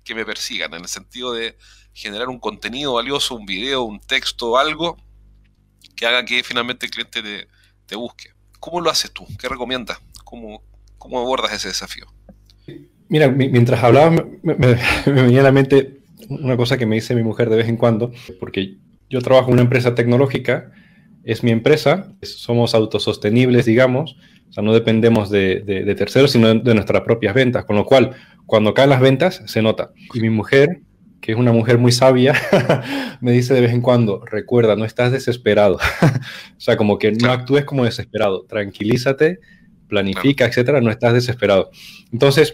que 0.03 0.15
me 0.15 0.25
persigan, 0.25 0.73
en 0.73 0.81
el 0.81 0.87
sentido 0.87 1.33
de 1.33 1.57
generar 1.93 2.29
un 2.29 2.39
contenido 2.39 2.93
valioso, 2.93 3.35
un 3.35 3.45
video, 3.45 3.83
un 3.83 3.99
texto, 3.99 4.57
algo 4.57 4.97
que 5.95 6.05
haga 6.05 6.25
que 6.25 6.43
finalmente 6.43 6.85
el 6.85 6.91
cliente 6.91 7.47
te, 7.85 7.95
busque. 7.95 8.31
¿Cómo 8.59 8.81
lo 8.81 8.89
haces 8.89 9.11
tú? 9.11 9.25
¿Qué 9.39 9.47
recomiendas? 9.47 9.99
¿Cómo, 10.23 10.63
cómo 10.97 11.19
abordas 11.19 11.53
ese 11.53 11.67
desafío? 11.67 12.07
Mira, 13.07 13.27
mientras 13.27 13.83
hablaba, 13.83 14.09
me, 14.09 14.25
me, 14.41 14.55
me 15.05 15.21
venía 15.21 15.41
a 15.41 15.43
la 15.43 15.51
mente 15.51 16.01
una 16.29 16.57
cosa 16.57 16.77
que 16.77 16.85
me 16.85 16.95
dice 16.95 17.15
mi 17.15 17.23
mujer 17.23 17.49
de 17.49 17.57
vez 17.57 17.67
en 17.67 17.77
cuando, 17.77 18.11
porque 18.39 18.77
yo 19.09 19.21
trabajo 19.21 19.49
en 19.49 19.53
una 19.53 19.61
empresa 19.61 19.93
tecnológica 19.93 20.71
es 21.23 21.43
mi 21.43 21.51
empresa, 21.51 22.13
somos 22.21 22.75
autosostenibles, 22.75 23.65
digamos, 23.65 24.17
o 24.53 24.55
sea, 24.55 24.63
no 24.63 24.71
dependemos 24.71 25.31
de, 25.31 25.63
de, 25.65 25.83
de, 25.83 25.95
terceros, 25.95 26.29
sino 26.29 26.47
de, 26.47 26.59
de, 26.59 26.75
nuestras 26.75 27.01
propias 27.01 27.33
ventas, 27.33 27.65
con 27.65 27.75
lo 27.75 27.85
cual, 27.85 28.11
cuando 28.45 28.75
caen 28.75 28.91
las 28.91 29.01
ventas, 29.01 29.41
se 29.47 29.63
nota. 29.63 29.89
Y 30.13 30.19
mi 30.19 30.29
mujer, 30.29 30.81
que 31.21 31.31
es 31.31 31.37
una 31.39 31.51
mujer 31.51 31.79
muy 31.79 31.91
sabia, 31.91 32.35
me 33.19 33.31
dice 33.31 33.55
de 33.55 33.61
vez 33.61 33.71
en 33.73 33.81
cuando, 33.81 34.23
recuerda, 34.23 34.75
no 34.75 34.85
estás 34.85 35.11
desesperado. 35.11 35.77
o 36.55 36.59
sea, 36.59 36.77
como 36.77 36.99
que 36.99 37.11
no 37.13 37.31
actúes 37.31 37.65
como 37.65 37.83
desesperado, 37.83 38.43
tranquilízate, 38.43 39.39
planifica, 39.87 40.45
etcétera, 40.45 40.81
no 40.81 40.91
estás 40.91 41.15
desesperado. 41.15 41.71
Entonces, 42.11 42.53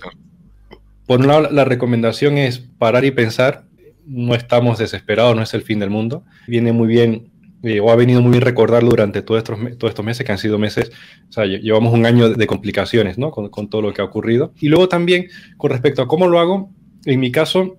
por 1.06 1.20
un 1.20 1.28
lado, 1.28 1.52
la 1.52 1.66
recomendación 1.66 2.38
es 2.38 2.60
parar 2.60 3.04
y 3.04 3.12
pensar, 3.12 3.66
no 4.06 4.36
estamos 4.36 4.80
desesperados, 4.80 5.36
no 5.36 5.42
es 5.42 5.54
el 5.54 5.64
fin 5.64 5.80
del 5.80 5.90
mundo. 5.90 6.24
Viene 6.48 6.72
muy 6.72 6.88
bien 6.88 7.29
eh, 7.64 7.80
o 7.82 7.92
ha 7.92 7.96
venido 7.96 8.22
muy 8.22 8.32
bien 8.32 8.42
recordarlo 8.42 8.90
durante 8.90 9.22
todos 9.22 9.40
estos, 9.40 9.60
todos 9.78 9.92
estos 9.92 10.06
meses, 10.06 10.26
que 10.26 10.32
han 10.32 10.38
sido 10.38 10.58
meses, 10.58 10.92
o 11.28 11.32
sea, 11.32 11.46
llevamos 11.46 11.94
un 11.94 12.06
año 12.06 12.30
de 12.30 12.48
complicaciones, 12.48 13.18
¿no? 13.18 13.32
Con, 13.32 13.50
con, 13.50 13.70
todo 13.70 13.82
lo 13.82 13.94
que 13.94 14.02
ha 14.02 14.06
ocurrido. 14.06 14.54
Y 14.62 14.70
luego 14.70 14.88
también, 14.88 15.28
con 15.58 15.72
respecto 15.72 16.02
a 16.02 16.08
cómo 16.08 16.28
lo 16.28 16.40
hago, 16.40 16.72
en 17.06 17.20
mi 17.20 17.32
caso, 17.32 17.78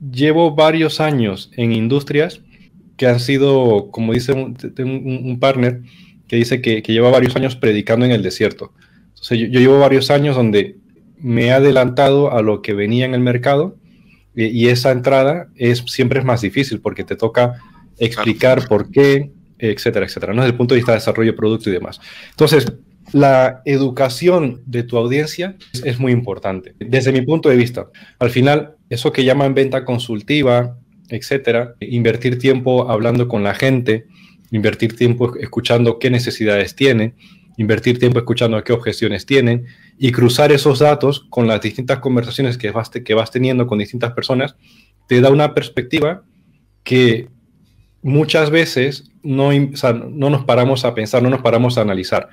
llevo 0.00 0.54
varios 0.54 1.00
años 1.00 1.50
en 1.56 1.72
industrias 1.72 2.40
que 2.96 3.06
han 3.06 3.20
sido, 3.20 3.90
como 3.90 4.14
dice 4.14 4.32
un, 4.32 4.56
un, 4.78 5.20
un 5.24 5.38
partner, 5.38 5.82
que 6.26 6.36
dice 6.36 6.62
que, 6.62 6.82
que, 6.82 6.92
lleva 6.92 7.10
varios 7.10 7.36
años 7.36 7.54
predicando 7.54 8.06
en 8.06 8.12
el 8.12 8.22
desierto. 8.22 8.72
Entonces, 9.10 9.38
yo, 9.38 9.46
yo, 9.46 9.60
llevo 9.60 9.78
varios 9.78 10.10
años 10.10 10.36
donde 10.36 10.78
me 11.18 11.46
he 11.46 11.52
adelantado 11.52 12.32
a 12.32 12.42
lo 12.42 12.62
que 12.62 12.72
venía 12.74 13.04
en 13.04 13.14
el 13.14 13.20
mercado 13.20 13.76
y, 14.34 14.46
y 14.46 14.68
esa 14.68 14.90
entrada 14.90 15.48
es, 15.56 15.84
siempre 15.86 16.18
es 16.18 16.24
más 16.24 16.40
difícil 16.40 16.80
porque 16.80 17.04
te 17.04 17.16
toca 17.16 17.60
explicar 17.98 18.66
por 18.68 18.90
qué, 18.90 19.30
etcétera, 19.58 20.06
etcétera, 20.06 20.32
¿no? 20.32 20.42
Desde 20.42 20.52
el 20.52 20.56
punto 20.56 20.74
de 20.74 20.78
vista 20.78 20.92
de 20.92 20.98
desarrollo 20.98 21.32
de 21.32 21.36
producto 21.36 21.68
y 21.70 21.72
demás. 21.72 22.00
Entonces, 22.30 22.72
la 23.12 23.62
educación 23.64 24.62
de 24.66 24.82
tu 24.82 24.96
audiencia 24.96 25.56
es 25.84 25.98
muy 25.98 26.12
importante. 26.12 26.74
Desde 26.78 27.12
mi 27.12 27.22
punto 27.22 27.48
de 27.48 27.56
vista, 27.56 27.86
al 28.18 28.30
final, 28.30 28.74
eso 28.90 29.12
que 29.12 29.24
llaman 29.24 29.54
venta 29.54 29.84
consultiva, 29.84 30.78
etcétera, 31.08 31.74
invertir 31.80 32.38
tiempo 32.38 32.90
hablando 32.90 33.26
con 33.28 33.42
la 33.42 33.54
gente, 33.54 34.06
invertir 34.50 34.94
tiempo 34.96 35.36
escuchando 35.36 35.98
qué 35.98 36.10
necesidades 36.10 36.74
tiene, 36.74 37.14
invertir 37.56 37.98
tiempo 37.98 38.18
escuchando 38.18 38.62
qué 38.62 38.72
objeciones 38.72 39.26
tienen 39.26 39.66
y 39.98 40.12
cruzar 40.12 40.52
esos 40.52 40.78
datos 40.78 41.26
con 41.30 41.46
las 41.46 41.60
distintas 41.60 41.98
conversaciones 41.98 42.58
que 42.58 42.70
vas 42.70 43.30
teniendo 43.30 43.66
con 43.66 43.78
distintas 43.78 44.12
personas, 44.12 44.54
te 45.08 45.20
da 45.20 45.30
una 45.30 45.54
perspectiva 45.54 46.22
que 46.84 47.28
muchas 48.02 48.50
veces 48.50 49.10
no, 49.22 49.50
no, 49.52 50.30
nos 50.30 50.44
paramos 50.44 50.84
a 50.84 50.94
pensar, 50.94 51.22
no 51.22 51.30
nos 51.30 51.42
paramos 51.42 51.78
a 51.78 51.82
analizar. 51.82 52.28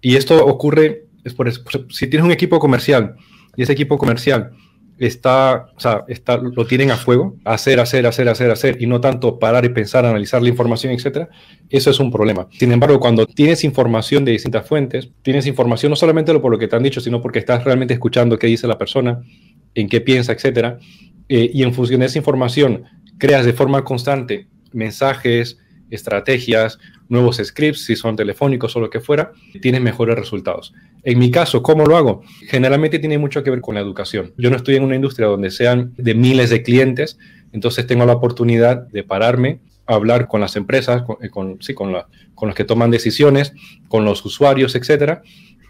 Y 0.00 0.16
esto 0.16 0.44
ocurre, 0.44 1.04
es 1.24 1.34
por, 1.34 1.50
si 1.90 2.06
tienes 2.06 2.24
un 2.24 2.32
equipo 2.32 2.58
comercial 2.58 3.16
y 3.56 3.62
ese 3.62 3.72
equipo 3.72 3.98
comercial 3.98 4.52
está, 4.98 5.66
o 5.74 6.04
está, 6.08 6.38
lo 6.38 6.66
tienen 6.66 6.90
a 6.90 6.96
fuego, 6.96 7.36
hacer, 7.44 7.80
hacer, 7.80 8.06
hacer, 8.06 8.28
hacer, 8.28 8.50
hacer, 8.50 8.76
y 8.80 8.86
no 8.86 9.00
tanto 9.00 9.38
parar 9.38 9.64
y 9.64 9.70
pensar, 9.70 10.06
analizar 10.06 10.42
la 10.42 10.48
información, 10.48 10.92
etcétera, 10.92 11.28
eso 11.68 11.90
es 11.90 12.00
un 12.00 12.10
problema. 12.10 12.48
Sin 12.58 12.72
embargo, 12.72 12.98
cuando 13.00 13.26
tienes 13.26 13.64
información 13.64 14.24
de 14.24 14.32
distintas 14.32 14.66
fuentes, 14.66 15.10
tienes 15.22 15.46
información 15.46 15.90
no 15.90 15.96
solamente 15.96 16.38
por 16.38 16.50
lo 16.50 16.58
que 16.58 16.68
te 16.68 16.76
han 16.76 16.82
dicho, 16.82 17.00
sino 17.00 17.20
porque 17.20 17.38
estás 17.38 17.64
realmente 17.64 17.94
escuchando 17.94 18.38
qué 18.38 18.46
dice 18.46 18.66
la 18.66 18.78
persona, 18.78 19.20
en 19.74 19.88
qué 19.88 20.00
piensa, 20.00 20.32
etcétera, 20.32 20.78
eh, 21.28 21.50
y 21.52 21.62
en 21.62 21.74
función 21.74 22.00
de 22.00 22.06
esa 22.06 22.18
información 22.18 22.84
creas 23.18 23.44
de 23.44 23.52
forma 23.52 23.84
constante 23.84 24.46
mensajes, 24.76 25.58
estrategias, 25.90 26.78
nuevos 27.08 27.36
scripts, 27.42 27.84
si 27.84 27.96
son 27.96 28.16
telefónicos 28.16 28.74
o 28.76 28.80
lo 28.80 28.90
que 28.90 29.00
fuera, 29.00 29.32
tienes 29.60 29.80
mejores 29.80 30.16
resultados. 30.16 30.74
En 31.02 31.18
mi 31.18 31.30
caso, 31.30 31.62
¿cómo 31.62 31.86
lo 31.86 31.96
hago? 31.96 32.22
Generalmente 32.48 32.98
tiene 32.98 33.18
mucho 33.18 33.42
que 33.42 33.50
ver 33.50 33.60
con 33.60 33.74
la 33.74 33.80
educación. 33.80 34.32
Yo 34.36 34.50
no 34.50 34.56
estoy 34.56 34.76
en 34.76 34.84
una 34.84 34.96
industria 34.96 35.28
donde 35.28 35.50
sean 35.50 35.94
de 35.96 36.14
miles 36.14 36.50
de 36.50 36.62
clientes, 36.62 37.18
entonces 37.52 37.86
tengo 37.86 38.04
la 38.06 38.14
oportunidad 38.14 38.88
de 38.88 39.04
pararme, 39.04 39.60
hablar 39.86 40.26
con 40.26 40.40
las 40.40 40.56
empresas, 40.56 41.02
con, 41.02 41.16
eh, 41.22 41.56
sí, 41.60 41.74
con, 41.74 41.94
con, 42.34 42.48
los 42.48 42.56
que 42.56 42.64
toman 42.64 42.90
decisiones, 42.90 43.52
con 43.88 44.04
los 44.04 44.24
usuarios, 44.24 44.74
etcétera, 44.74 45.22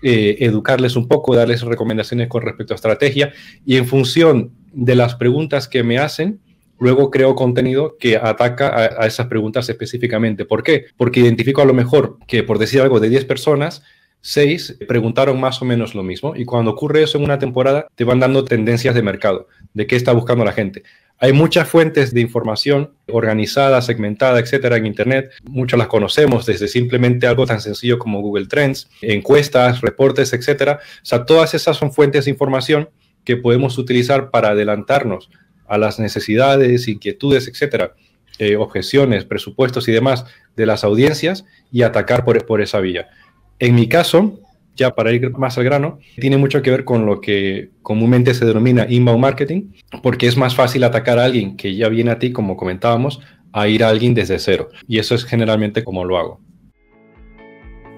eh, 0.03 0.37
educarles 0.41 0.97
un 0.97 1.07
poco, 1.09 1.35
darles 1.35 1.63
recomendaciones 1.63 2.29
con 2.29 2.43
respecto 2.43 2.73
a 2.73 2.77
estrategia 2.77 3.33
y 3.65 3.77
en 3.77 3.87
función 3.87 4.53
de 4.73 4.95
las 4.95 5.15
preguntas 5.15 5.69
que 5.69 5.83
me 5.83 5.99
hacen, 5.99 6.41
luego 6.79 7.11
creo 7.11 7.35
contenido 7.35 7.97
que 7.99 8.17
ataca 8.17 8.77
a, 8.99 9.07
esas 9.07 9.27
preguntas 9.27 9.69
específicamente. 9.69 10.45
¿Por 10.45 10.63
qué? 10.63 10.87
Porque 10.97 11.21
identifico 11.21 11.63
a 11.63 11.67
lo 11.67 11.75
mejor 11.75 12.19
que, 12.27 12.43
por 12.43 12.59
decir 12.59 12.81
algo, 12.81 13.01
de 13.01 13.09
10 13.09 13.25
personas, 13.25 13.83
6 14.23 14.79
preguntaron 14.89 15.41
más 15.41 15.63
o 15.63 15.65
menos 15.65 15.95
lo 15.95 16.03
mismo. 16.03 16.35
Y 16.37 16.45
cuando 16.45 16.73
ocurre 16.73 17.03
eso 17.03 17.19
en 17.19 17.25
una 17.25 17.39
temporada, 17.39 17.87
te 17.95 18.05
van 18.05 18.21
dando 18.21 18.45
tendencias 18.45 18.95
de 18.95 19.03
mercado, 19.03 19.49
de 19.73 19.87
qué 19.87 19.97
está 19.97 20.13
buscando 20.13 20.45
la 20.45 20.53
gente. 20.53 20.83
Hay 21.19 21.33
muchas 21.33 21.67
fuentes 21.69 22.13
de 22.13 22.21
información 22.21 22.93
organizada, 23.07 23.81
segmentada, 23.81 24.39
etcétera, 24.39 24.77
en 24.77 24.85
Internet. 24.85 25.31
Muchas 25.45 25.79
las 25.79 25.89
conocemos 25.89 26.45
desde 26.45 26.69
simplemente 26.69 27.27
algo 27.27 27.47
tan 27.47 27.61
sencillo 27.61 27.99
como 27.99 28.21
Google 28.21 28.49
Trends, 28.49 28.91
encuestas, 29.01 29.81
reportes, 29.81 30.35
etcétera. 30.35 30.81
O 30.83 31.07
sea, 31.07 31.25
todas 31.25 31.55
esas 31.55 31.77
son 31.77 31.93
fuentes 31.93 32.27
de 32.27 32.33
información 32.33 32.91
que 33.25 33.37
podemos 33.37 33.79
utilizar 33.79 34.31
para 34.31 34.51
adelantarnos 34.51 35.31
a 35.69 35.79
las 35.79 35.99
necesidades, 35.99 36.89
inquietudes, 36.89 37.49
etcétera, 37.49 37.95
eh, 38.39 38.57
objeciones, 38.57 39.25
presupuestos 39.25 39.89
y 39.89 39.93
demás 39.93 40.25
de 40.57 40.67
las 40.67 40.85
audiencias 40.85 41.45
y 41.73 41.83
atacar 41.83 42.25
por, 42.25 42.45
por 42.47 42.61
esa 42.61 42.81
vía. 42.81 43.09
En 43.59 43.75
mi 43.75 43.89
caso, 43.89 44.39
ya 44.77 44.95
para 44.95 45.13
ir 45.13 45.31
más 45.31 45.57
al 45.59 45.65
grano, 45.65 45.99
tiene 46.21 46.37
mucho 46.37 46.61
que 46.63 46.71
ver 46.71 46.85
con 46.85 47.07
lo 47.07 47.21
que 47.21 47.71
comúnmente 47.83 48.35
se 48.35 48.45
denomina 48.45 48.87
inbound 48.89 49.21
marketing, 49.21 49.73
porque 50.03 50.27
es 50.27 50.37
más 50.37 50.55
fácil 50.55 50.85
atacar 50.85 51.19
a 51.19 51.25
alguien 51.25 51.57
que 51.57 51.75
ya 51.75 51.89
viene 51.89 52.11
a 52.11 52.19
ti, 52.19 52.33
como 52.33 52.57
comentábamos, 52.57 53.21
a 53.53 53.69
ir 53.69 53.83
a 53.83 53.89
alguien 53.89 54.13
desde 54.15 54.39
cero. 54.39 54.69
Y 54.87 54.99
eso 54.99 55.15
es 55.15 55.25
generalmente 55.25 55.83
como 55.83 56.05
lo 56.05 56.19
hago. 56.19 56.41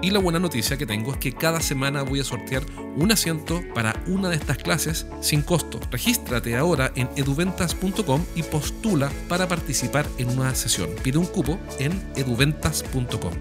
Y 0.00 0.10
la 0.10 0.20
buena 0.20 0.38
noticia 0.38 0.76
que 0.76 0.86
tengo 0.86 1.12
es 1.12 1.18
que 1.18 1.34
cada 1.34 1.60
semana 1.60 2.02
voy 2.02 2.20
a 2.20 2.24
sortear 2.24 2.64
un 2.96 3.10
asiento 3.10 3.62
para 3.74 4.00
una 4.06 4.28
de 4.28 4.36
estas 4.36 4.58
clases 4.58 5.06
sin 5.20 5.42
costo. 5.42 5.80
Regístrate 5.90 6.56
ahora 6.56 6.92
en 6.94 7.10
eduventas.com 7.16 8.24
y 8.36 8.44
postula 8.44 9.10
para 9.28 9.48
participar 9.48 10.06
en 10.18 10.30
una 10.30 10.54
sesión. 10.54 10.94
Pide 11.02 11.18
un 11.18 11.26
cupo 11.26 11.58
en 11.80 11.92
eduventas.com. 12.14 13.32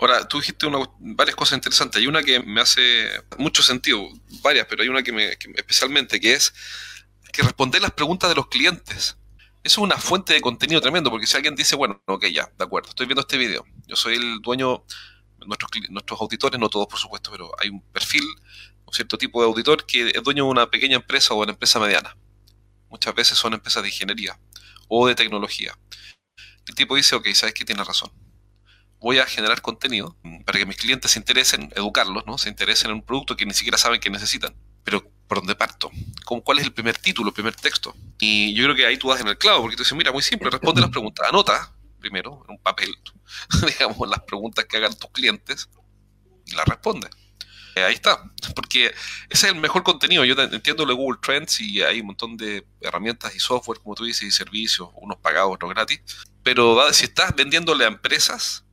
Ahora, 0.00 0.26
tú 0.28 0.38
dijiste 0.38 0.66
varias 1.00 1.36
cosas 1.36 1.58
interesantes. 1.58 2.00
Hay 2.00 2.06
una 2.06 2.22
que 2.22 2.40
me 2.40 2.60
hace 2.60 3.10
mucho 3.36 3.62
sentido, 3.62 4.08
varias, 4.42 4.66
pero 4.66 4.82
hay 4.82 4.88
una 4.88 5.02
que 5.02 5.12
me 5.12 5.36
especialmente, 5.56 6.20
que 6.20 6.34
es 6.34 6.54
que 7.32 7.42
responder 7.42 7.82
las 7.82 7.90
preguntas 7.90 8.30
de 8.30 8.36
los 8.36 8.48
clientes. 8.48 9.16
Eso 9.62 9.80
es 9.80 9.84
una 9.84 9.98
fuente 9.98 10.32
de 10.32 10.40
contenido 10.40 10.80
tremendo, 10.80 11.10
porque 11.10 11.26
si 11.26 11.36
alguien 11.36 11.54
dice, 11.54 11.76
bueno, 11.76 12.00
ok, 12.06 12.26
ya, 12.26 12.50
de 12.56 12.64
acuerdo, 12.64 12.90
estoy 12.90 13.06
viendo 13.06 13.20
este 13.20 13.36
video, 13.36 13.64
yo 13.86 13.96
soy 13.96 14.16
el 14.16 14.40
dueño, 14.40 14.84
nuestros, 15.46 15.70
nuestros 15.90 16.20
auditores, 16.20 16.58
no 16.60 16.68
todos 16.68 16.86
por 16.86 16.98
supuesto, 16.98 17.30
pero 17.30 17.50
hay 17.58 17.68
un 17.68 17.82
perfil, 17.92 18.22
un 18.86 18.92
cierto 18.92 19.18
tipo 19.18 19.40
de 19.40 19.48
auditor 19.48 19.84
que 19.84 20.10
es 20.14 20.22
dueño 20.22 20.44
de 20.44 20.50
una 20.50 20.70
pequeña 20.70 20.96
empresa 20.96 21.34
o 21.34 21.42
una 21.42 21.52
empresa 21.52 21.78
mediana. 21.80 22.16
Muchas 22.88 23.14
veces 23.14 23.36
son 23.36 23.52
empresas 23.52 23.82
de 23.82 23.90
ingeniería 23.90 24.38
o 24.88 25.06
de 25.06 25.14
tecnología. 25.14 25.78
El 26.66 26.74
tipo 26.74 26.96
dice, 26.96 27.16
ok, 27.16 27.28
sabes 27.34 27.54
que 27.54 27.64
tiene 27.64 27.84
razón. 27.84 28.10
Voy 29.00 29.18
a 29.18 29.26
generar 29.26 29.60
contenido 29.60 30.16
para 30.44 30.58
que 30.58 30.66
mis 30.66 30.76
clientes 30.76 31.10
se 31.12 31.18
interesen, 31.18 31.70
educarlos, 31.76 32.26
¿no? 32.26 32.38
Se 32.38 32.48
interesen 32.48 32.90
en 32.90 32.96
un 32.96 33.02
producto 33.02 33.36
que 33.36 33.46
ni 33.46 33.54
siquiera 33.54 33.78
saben 33.78 34.00
que 34.00 34.10
necesitan. 34.10 34.56
Pero 34.82 35.10
por 35.28 35.38
dónde 35.38 35.54
parto, 35.54 35.90
cuál 36.42 36.58
es 36.58 36.64
el 36.64 36.72
primer 36.72 36.96
título, 36.96 37.28
el 37.28 37.34
primer 37.34 37.54
texto. 37.54 37.94
Y 38.18 38.54
yo 38.54 38.64
creo 38.64 38.74
que 38.74 38.86
ahí 38.86 38.96
tú 38.96 39.08
vas 39.08 39.20
en 39.20 39.28
el 39.28 39.38
clavo, 39.38 39.62
porque 39.62 39.76
tú 39.76 39.82
dices, 39.82 39.96
mira, 39.96 40.10
muy 40.10 40.22
simple, 40.22 40.50
responde 40.50 40.80
las 40.80 40.90
preguntas, 40.90 41.28
anota 41.28 41.74
primero 42.00 42.42
en 42.48 42.54
un 42.54 42.62
papel, 42.62 42.94
digamos, 43.66 44.08
las 44.08 44.20
preguntas 44.22 44.64
que 44.64 44.78
hagan 44.78 44.96
tus 44.96 45.10
clientes 45.10 45.68
y 46.46 46.54
las 46.54 46.64
responde. 46.64 47.08
Eh, 47.74 47.84
ahí 47.84 47.94
está, 47.94 48.22
porque 48.54 48.86
ese 49.28 49.46
es 49.46 49.52
el 49.52 49.60
mejor 49.60 49.82
contenido. 49.82 50.24
Yo 50.24 50.34
entiendo 50.40 50.84
lo 50.84 50.92
de 50.92 50.96
Google 50.96 51.18
Trends 51.22 51.60
y 51.60 51.82
hay 51.82 52.00
un 52.00 52.06
montón 52.08 52.36
de 52.36 52.66
herramientas 52.80 53.34
y 53.36 53.38
software, 53.38 53.78
como 53.80 53.94
tú 53.94 54.04
dices, 54.04 54.22
y 54.22 54.30
servicios, 54.30 54.88
unos 54.94 55.18
pagados, 55.18 55.54
otros 55.54 55.72
gratis. 55.72 56.00
Pero 56.42 56.92
si 56.92 57.04
estás 57.04 57.34
vendiéndole 57.36 57.84
a 57.84 57.88
empresas, 57.88 58.64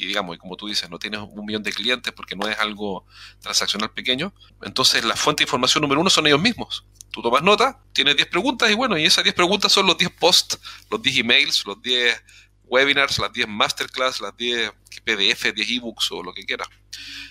y 0.00 0.06
digamos, 0.06 0.36
y 0.36 0.38
como 0.38 0.56
tú 0.56 0.66
dices, 0.66 0.88
no 0.88 0.98
tienes 0.98 1.20
un 1.20 1.44
millón 1.44 1.62
de 1.62 1.72
clientes 1.72 2.12
porque 2.12 2.34
no 2.34 2.48
es 2.48 2.58
algo 2.58 3.04
transaccional 3.40 3.90
pequeño, 3.90 4.32
entonces 4.62 5.04
la 5.04 5.14
fuente 5.14 5.42
de 5.42 5.44
información 5.44 5.82
número 5.82 6.00
uno 6.00 6.10
son 6.10 6.26
ellos 6.26 6.40
mismos. 6.40 6.86
Tú 7.10 7.22
tomas 7.22 7.42
nota, 7.42 7.80
tienes 7.92 8.16
10 8.16 8.28
preguntas 8.28 8.70
y 8.70 8.74
bueno, 8.74 8.96
y 8.96 9.04
esas 9.04 9.24
10 9.24 9.34
preguntas 9.34 9.72
son 9.72 9.86
los 9.86 9.98
10 9.98 10.10
posts, 10.12 10.58
los 10.90 11.02
10 11.02 11.18
emails, 11.18 11.64
los 11.66 11.82
10 11.82 12.22
webinars, 12.64 13.18
las 13.18 13.32
10 13.32 13.48
masterclass, 13.48 14.20
las 14.20 14.36
10 14.36 14.72
PDF, 15.04 15.52
10 15.54 15.70
ebooks 15.70 16.12
o 16.12 16.22
lo 16.22 16.32
que 16.32 16.44
quieras. 16.44 16.68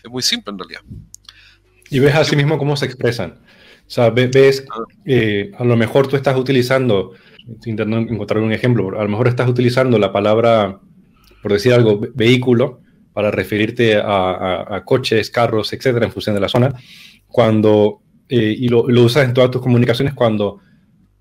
Es 0.04 0.10
muy 0.10 0.22
simple 0.22 0.52
en 0.52 0.60
realidad. 0.60 0.82
Y 1.90 2.00
ves 2.00 2.16
así 2.16 2.36
mismo 2.36 2.58
cómo 2.58 2.76
se 2.76 2.86
expresan. 2.86 3.40
O 3.88 3.92
sea, 3.92 4.10
ves, 4.12 4.66
ah. 4.70 4.84
eh, 5.06 5.52
a 5.58 5.64
lo 5.64 5.76
mejor 5.76 6.08
tú 6.08 6.16
estás 6.16 6.38
utilizando, 6.38 7.14
intentando 7.66 7.98
encontrar 7.98 8.44
un 8.44 8.54
ejemplo, 8.54 9.00
a 9.00 9.04
lo 9.04 9.10
mejor 9.10 9.28
estás 9.28 9.50
utilizando 9.50 9.98
la 9.98 10.12
palabra 10.12 10.80
por 11.42 11.54
decir 11.54 11.74
algo, 11.74 12.00
vehículo, 12.14 12.82
para 13.14 13.32
referirte 13.32 14.00
a, 14.02 14.82
coches, 14.86 15.30
carros, 15.30 15.74
etcétera, 15.74 16.06
en 16.06 16.12
función 16.12 16.36
de 16.36 16.42
la 16.42 16.50
zona, 16.50 16.74
cuando, 17.28 18.02
eh, 18.30 18.56
y 18.58 18.68
lo, 18.70 18.84
usas 18.84 19.26
en 19.26 19.34
todas 19.34 19.52
tus 19.52 19.62
comunicaciones 19.62 20.14
cuando 20.14 20.60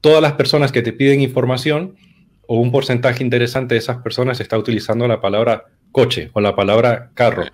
todas 0.01 0.23
las 0.23 0.35
personas 0.35 0.71
que 0.71 0.83
te 0.83 0.93
piden 0.93 1.21
información 1.21 1.97
o 2.47 2.61
un 2.61 2.71
porcentaje 2.71 3.23
interesante 3.25 3.75
de 3.75 3.81
esas 3.81 3.99
personas 3.99 4.41
está 4.41 4.57
utilizando 4.57 5.09
la 5.09 5.21
palabra 5.21 5.65
coche 5.91 6.31
o 6.35 6.41
la 6.41 6.55
palabra 6.55 7.11
carro 7.15 7.45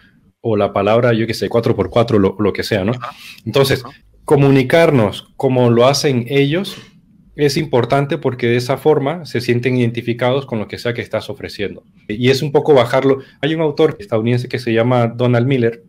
o 0.40 0.56
la 0.56 0.72
palabra, 0.72 1.14
yo 1.14 1.26
qué 1.26 1.32
sé, 1.32 1.48
4x4, 1.48 2.18
lo, 2.18 2.36
lo 2.38 2.52
que 2.52 2.62
sea, 2.62 2.84
¿no? 2.84 2.92
Entonces, 3.46 3.82
comunicarnos 4.26 5.32
como 5.36 5.70
lo 5.70 5.86
hacen 5.86 6.26
ellos 6.28 6.76
es 7.36 7.56
importante 7.56 8.18
porque 8.18 8.46
de 8.46 8.56
esa 8.56 8.76
forma 8.76 9.26
se 9.26 9.40
sienten 9.40 9.76
identificados 9.76 10.46
con 10.46 10.58
lo 10.58 10.68
que 10.68 10.78
sea 10.78 10.94
que 10.94 11.02
estás 11.02 11.30
ofreciendo. 11.30 11.84
Y 12.08 12.30
es 12.30 12.42
un 12.42 12.52
poco 12.52 12.74
bajarlo. 12.74 13.18
Hay 13.40 13.54
un 13.54 13.60
autor 13.60 13.96
estadounidense 13.98 14.48
que 14.48 14.58
se 14.58 14.72
llama 14.72 15.08
Donald 15.08 15.46
Miller, 15.46 15.82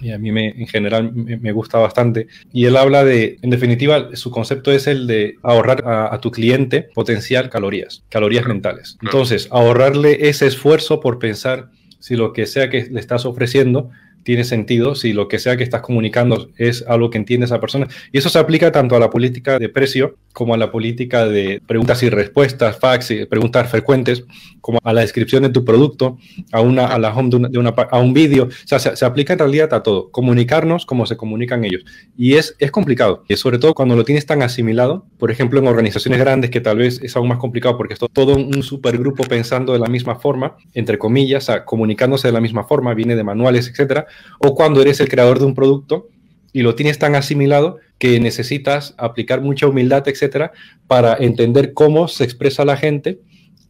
y 0.00 0.12
a 0.12 0.18
mí 0.18 0.32
me, 0.32 0.48
en 0.48 0.66
general 0.66 1.12
me, 1.12 1.52
gusta 1.52 1.78
bastante. 1.78 2.28
Y 2.52 2.64
él 2.66 2.76
habla 2.76 3.04
de, 3.04 3.38
en 3.42 3.50
definitiva, 3.50 4.14
su 4.14 4.30
concepto 4.30 4.72
es 4.72 4.86
el 4.86 5.06
de 5.06 5.36
ahorrar 5.42 5.84
a, 5.86 6.18
tu 6.20 6.30
cliente 6.30 6.88
potencial 6.94 7.50
calorías, 7.50 8.04
calorías 8.08 8.46
mentales. 8.46 8.96
Entonces, 9.02 9.48
ahorrarle 9.50 10.28
ese 10.28 10.46
esfuerzo 10.46 11.00
por 11.00 11.18
pensar 11.18 11.70
si 11.98 12.16
lo 12.16 12.32
que 12.32 12.46
sea 12.46 12.70
que 12.70 12.84
le 12.90 13.00
estás 13.00 13.24
ofreciendo 13.26 13.90
tiene 14.24 14.44
sentido 14.44 14.94
si 14.94 15.12
lo 15.12 15.28
que 15.28 15.38
sea 15.38 15.56
que 15.56 15.62
estás 15.62 15.82
comunicando 15.82 16.48
es 16.56 16.84
algo 16.88 17.10
que 17.10 17.18
entiende 17.18 17.46
esa 17.46 17.60
persona. 17.60 17.86
Y 18.10 18.18
eso 18.18 18.28
se 18.28 18.38
aplica 18.38 18.72
tanto 18.72 18.96
a 18.96 18.98
la 18.98 19.10
política 19.10 19.58
de 19.58 19.68
precio 19.68 20.16
como 20.32 20.52
a 20.52 20.56
la 20.56 20.72
política 20.72 21.26
de 21.26 21.62
preguntas 21.64 22.02
y 22.02 22.10
respuestas, 22.10 22.78
fax, 22.78 23.12
y 23.12 23.24
preguntas 23.26 23.70
frecuentes, 23.70 24.24
como 24.60 24.80
a 24.82 24.92
la 24.92 25.02
descripción 25.02 25.44
de 25.44 25.50
tu 25.50 25.64
producto, 25.64 26.18
a, 26.50 26.60
una, 26.60 26.86
a 26.86 26.98
la 26.98 27.14
home 27.14 27.48
de, 27.48 27.58
una, 27.58 27.70
a 27.70 27.98
un 28.00 28.12
vídeo. 28.12 28.46
O 28.46 28.66
sea, 28.66 28.78
se, 28.80 29.04
aplica 29.04 29.32
en 29.32 29.38
realidad 29.38 29.72
a 29.72 29.82
todo. 29.82 30.10
Comunicarnos 30.10 30.86
como 30.86 31.06
se 31.06 31.16
comunican 31.16 31.64
ellos. 31.64 31.84
Y 32.16 32.34
es, 32.34 32.56
es 32.58 32.72
complicado, 32.72 33.24
y 33.28 33.36
sobre 33.36 33.58
todo 33.58 33.74
cuando 33.74 33.94
lo 33.94 34.04
tienes 34.04 34.26
tan 34.26 34.42
asimilado, 34.42 35.06
por 35.18 35.30
ejemplo, 35.30 35.60
en 35.60 35.68
organizaciones 35.68 36.18
grandes 36.18 36.50
que 36.50 36.60
tal 36.60 36.78
vez 36.78 37.00
es 37.02 37.14
aún 37.16 37.28
más 37.28 37.38
complicado 37.38 37.76
porque 37.76 37.94
es 37.94 38.00
todo 38.12 38.34
un 38.34 38.62
supergrupo 38.62 39.22
pensando 39.24 39.72
de 39.72 39.78
la 39.78 39.86
misma 39.86 40.16
forma, 40.16 40.56
entre 40.72 40.98
comillas, 40.98 41.48
comunicándose 41.64 42.28
de 42.28 42.32
la 42.32 42.40
misma 42.40 42.64
forma, 42.64 42.94
viene 42.94 43.14
de 43.14 43.22
manuales, 43.22 43.68
etcétera, 43.68 44.06
o 44.38 44.54
cuando 44.54 44.80
eres 44.80 45.00
el 45.00 45.08
creador 45.08 45.38
de 45.38 45.46
un 45.46 45.54
producto 45.54 46.08
y 46.52 46.62
lo 46.62 46.74
tienes 46.74 46.98
tan 46.98 47.14
asimilado 47.16 47.78
que 47.98 48.20
necesitas 48.20 48.94
aplicar 48.96 49.40
mucha 49.40 49.66
humildad, 49.66 50.06
etcétera, 50.06 50.52
para 50.86 51.16
entender 51.16 51.72
cómo 51.74 52.06
se 52.08 52.24
expresa 52.24 52.64
la 52.64 52.76
gente, 52.76 53.20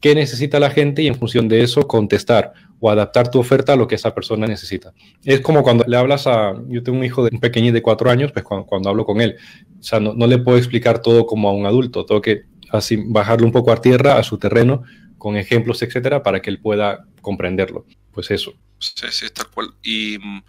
qué 0.00 0.14
necesita 0.14 0.60
la 0.60 0.70
gente 0.70 1.02
y 1.02 1.06
en 1.06 1.14
función 1.14 1.48
de 1.48 1.62
eso 1.62 1.88
contestar 1.88 2.52
o 2.80 2.90
adaptar 2.90 3.30
tu 3.30 3.38
oferta 3.38 3.72
a 3.72 3.76
lo 3.76 3.88
que 3.88 3.94
esa 3.94 4.14
persona 4.14 4.46
necesita. 4.46 4.92
Es 5.24 5.40
como 5.40 5.62
cuando 5.62 5.84
le 5.86 5.96
hablas 5.96 6.26
a, 6.26 6.52
yo 6.68 6.82
tengo 6.82 6.98
un 6.98 7.04
hijo 7.04 7.24
de 7.24 7.30
un 7.32 7.40
pequeño 7.40 7.72
de 7.72 7.80
cuatro 7.80 8.10
años, 8.10 8.30
pues 8.30 8.44
cuando, 8.44 8.90
hablo 8.90 9.06
con 9.06 9.22
él, 9.22 9.36
o 9.80 9.82
sea, 9.82 10.00
no, 10.00 10.26
le 10.26 10.36
puedo 10.36 10.58
explicar 10.58 11.00
todo 11.00 11.24
como 11.24 11.48
a 11.48 11.54
un 11.54 11.64
adulto, 11.64 12.04
tengo 12.04 12.20
que 12.20 12.42
así 12.70 13.02
bajarlo 13.06 13.46
un 13.46 13.52
poco 13.52 13.72
a 13.72 13.80
tierra, 13.80 14.18
a 14.18 14.22
su 14.22 14.36
terreno, 14.36 14.82
con 15.16 15.38
ejemplos, 15.38 15.80
etcétera, 15.82 16.22
para 16.22 16.42
que 16.42 16.50
él 16.50 16.60
pueda 16.60 17.06
comprenderlo. 17.22 17.86
Pues 18.12 18.30
eso. 18.30 18.52
Sí, 18.94 19.06
sí, 19.10 19.30
tal 19.30 19.48
cual. 19.48 19.74
Y 19.82 20.18
mm, 20.18 20.44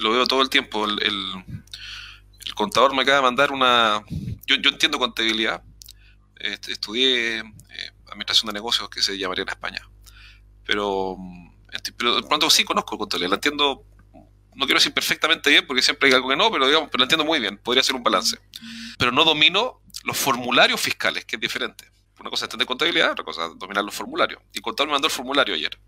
lo 0.00 0.12
veo 0.12 0.26
todo 0.26 0.42
el 0.42 0.48
tiempo. 0.48 0.84
El, 0.84 1.02
el, 1.02 2.54
contador 2.54 2.94
me 2.94 3.02
acaba 3.02 3.16
de 3.18 3.22
mandar 3.22 3.52
una. 3.52 4.04
Yo, 4.46 4.56
yo 4.56 4.70
entiendo 4.70 4.98
contabilidad. 4.98 5.62
Estudié 6.36 7.38
eh, 7.38 7.44
administración 8.08 8.48
de 8.48 8.52
negocios, 8.54 8.88
que 8.90 9.02
se 9.02 9.16
llamaría 9.18 9.42
en 9.42 9.48
España. 9.48 9.88
Pero, 10.64 11.16
mm, 11.18 11.52
pero 11.96 12.16
de 12.16 12.22
pronto 12.22 12.50
sí 12.50 12.64
conozco 12.64 12.98
contabilidad. 12.98 13.30
La 13.30 13.36
entiendo. 13.36 13.84
No 14.54 14.66
quiero 14.66 14.78
decir 14.78 14.92
perfectamente 14.92 15.48
bien, 15.48 15.66
porque 15.66 15.80
siempre 15.80 16.08
hay 16.08 16.14
algo 16.14 16.28
que 16.28 16.36
no, 16.36 16.50
pero 16.50 16.66
digamos, 16.66 16.90
pero 16.90 17.00
la 17.00 17.04
entiendo 17.04 17.24
muy 17.24 17.40
bien. 17.40 17.56
Podría 17.58 17.82
ser 17.82 17.94
un 17.94 18.02
balance. 18.02 18.38
Pero 18.98 19.12
no 19.12 19.24
domino 19.24 19.80
los 20.04 20.16
formularios 20.16 20.80
fiscales, 20.80 21.24
que 21.24 21.36
es 21.36 21.40
diferente. 21.40 21.90
Una 22.18 22.30
cosa 22.30 22.44
es 22.44 22.48
entender 22.48 22.66
contabilidad, 22.66 23.12
otra 23.12 23.24
cosa 23.24 23.46
es 23.46 23.58
dominar 23.58 23.84
los 23.84 23.94
formularios. 23.94 24.42
Y 24.52 24.60
contador 24.60 24.88
me 24.88 24.92
mandó 24.92 25.06
el 25.06 25.12
formulario 25.12 25.54
ayer. 25.54 25.78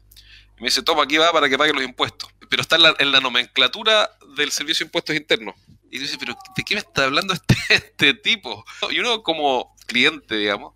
Me 0.63 0.69
dice, 0.69 0.81
toma, 0.81 1.03
aquí 1.03 1.17
va 1.17 1.33
para 1.33 1.49
que 1.49 1.59
pague 1.59 1.73
los 1.73 1.83
impuestos. 1.83 2.31
Pero 2.49 2.63
está 2.63 2.77
en 2.77 3.11
la, 3.11 3.21
nomenclatura 3.21 4.09
del 4.37 4.53
Servicio 4.53 4.85
de 4.85 4.91
Impuestos 4.91 5.17
Internos. 5.17 5.57
Y 5.91 5.99
dice, 5.99 6.17
pero 6.21 6.37
¿de 6.55 6.63
qué 6.63 6.75
me 6.77 6.81
está 6.81 7.03
hablando 7.03 7.35
este, 7.35 7.57
este 7.69 8.15
tipo? 8.15 8.65
Y 8.89 9.01
uno 9.01 9.25
como 9.25 9.75
cliente, 9.87 10.37
digamos, 10.37 10.75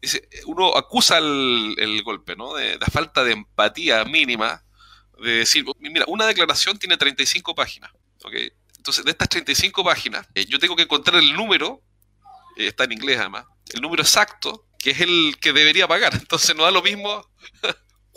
dice, 0.00 0.26
uno 0.46 0.74
acusa 0.74 1.18
el, 1.18 2.02
golpe, 2.04 2.36
¿no? 2.36 2.54
De 2.54 2.78
la 2.78 2.86
falta 2.86 3.22
de 3.22 3.32
empatía 3.32 4.02
mínima, 4.06 4.64
de 5.22 5.32
decir, 5.32 5.66
mira, 5.78 6.06
una 6.08 6.24
declaración 6.24 6.78
tiene 6.78 6.96
35 6.96 7.54
páginas. 7.54 7.90
Entonces, 8.78 9.04
de 9.04 9.10
estas 9.10 9.28
35 9.28 9.84
páginas, 9.84 10.26
eh, 10.34 10.46
yo 10.46 10.58
tengo 10.58 10.74
que 10.74 10.84
encontrar 10.84 11.16
el 11.16 11.34
número, 11.34 11.82
eh, 12.56 12.68
está 12.68 12.84
en 12.84 12.92
inglés 12.92 13.18
además, 13.18 13.44
el 13.74 13.82
número 13.82 14.02
exacto 14.02 14.64
que 14.78 14.92
es 14.92 15.00
el 15.02 15.36
que 15.38 15.52
debería 15.52 15.86
pagar. 15.86 16.14
Entonces 16.18 16.56
no 16.56 16.62
da 16.62 16.70
lo 16.70 16.80
mismo 16.80 17.28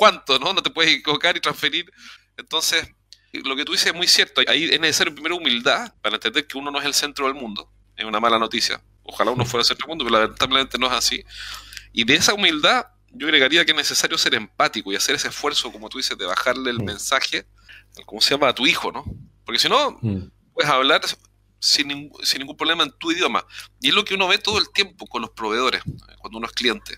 cuánto, 0.02 0.40
¿no? 0.40 0.52
No 0.52 0.64
te 0.64 0.72
puedes 0.72 0.96
equivocar 0.96 1.38
y 1.38 1.40
transferir. 1.40 1.94
Entonces, 2.36 2.88
lo 3.34 3.56
que 3.56 3.64
tú 3.64 3.74
dices 3.74 3.86
es 3.86 3.94
muy 3.94 4.08
cierto. 4.08 4.42
Ahí 4.48 4.64
es 4.64 4.80
necesario 4.80 5.14
primero 5.14 5.36
humildad 5.36 5.94
para 6.02 6.16
entender 6.16 6.48
que 6.48 6.58
uno 6.58 6.72
no 6.72 6.80
es 6.80 6.86
el 6.86 6.96
centro 6.96 7.28
del 7.28 7.36
mundo. 7.36 7.72
Es 7.96 8.04
una 8.04 8.20
mala 8.20 8.40
noticia. 8.40 8.82
Ojalá 9.04 9.30
uno 9.30 9.46
fuera 9.46 9.62
el 9.62 9.68
centro 9.68 9.86
del 9.86 9.90
mundo, 9.90 10.06
pero 10.06 10.20
lamentablemente 10.20 10.80
no 10.80 10.88
es 10.88 10.94
así. 10.94 11.24
Y 11.94 12.04
de 12.04 12.16
esa 12.16 12.34
humildad, 12.34 12.88
yo 13.12 13.28
agregaría 13.28 13.64
que 13.64 13.74
es 13.74 13.78
necesario 13.78 14.18
ser 14.18 14.34
empático 14.34 14.92
y 14.92 14.96
hacer 14.96 15.14
ese 15.14 15.28
esfuerzo, 15.28 15.72
como 15.72 15.88
tú 15.88 16.00
dices, 16.00 16.18
de 16.18 16.26
bajarle 16.26 16.72
el 16.72 16.80
mm. 16.80 16.86
mensaje, 16.86 17.46
¿cómo 18.08 18.22
se 18.22 18.34
llama? 18.34 18.48
A 18.48 18.56
tu 18.56 18.66
hijo, 18.66 18.92
¿no? 18.92 19.06
Porque 19.46 19.60
si 19.60 19.70
no, 19.70 20.00
mm. 20.02 20.32
puedes 20.56 20.72
hablar 20.72 21.02
sin, 21.60 21.88
ningún 21.90 22.58
problema 22.58 22.82
en 22.86 22.92
tu 22.94 23.12
idioma. 23.12 23.46
Y 23.80 23.90
es 23.90 23.94
lo 23.94 24.04
que 24.04 24.16
uno 24.16 24.28
ve 24.28 24.40
todo 24.40 24.58
el 24.58 24.72
tiempo 24.72 25.06
con 25.06 25.22
los 25.22 25.30
proveedores, 25.30 25.84
cuando 26.18 26.40
uno 26.40 26.48
es 26.48 26.54
cliente. 26.54 26.98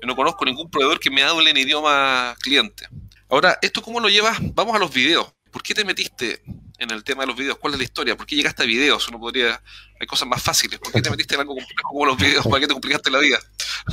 Yo 0.00 0.06
no 0.06 0.16
conozco 0.16 0.44
ningún 0.44 0.70
proveedor 0.70 0.98
que 0.98 1.10
me 1.10 1.22
hable 1.22 1.50
en 1.50 1.56
idioma 1.56 2.34
cliente. 2.40 2.86
Ahora, 3.28 3.58
¿esto 3.62 3.82
cómo 3.82 4.00
lo 4.00 4.08
llevas? 4.08 4.38
Vamos 4.54 4.74
a 4.74 4.78
los 4.78 4.92
videos. 4.92 5.32
¿Por 5.50 5.62
qué 5.62 5.74
te 5.74 5.84
metiste 5.84 6.42
en 6.78 6.90
el 6.90 7.04
tema 7.04 7.22
de 7.22 7.28
los 7.28 7.36
videos? 7.36 7.58
¿Cuál 7.58 7.74
es 7.74 7.78
la 7.78 7.84
historia? 7.84 8.16
¿Por 8.16 8.26
qué 8.26 8.36
llegaste 8.36 8.62
a 8.62 8.66
videos? 8.66 9.08
Uno 9.08 9.18
podría... 9.20 9.60
Hay 10.00 10.06
cosas 10.06 10.26
más 10.26 10.42
fáciles. 10.42 10.78
¿Por 10.78 10.92
qué 10.92 11.02
te 11.02 11.10
metiste 11.10 11.34
en 11.34 11.42
algo 11.42 11.54
complejo 11.54 11.88
como 11.90 12.06
los 12.06 12.16
videos? 12.16 12.46
¿Para 12.46 12.60
qué 12.60 12.66
te 12.66 12.72
complicaste 12.72 13.10
la 13.10 13.18
vida? 13.18 13.38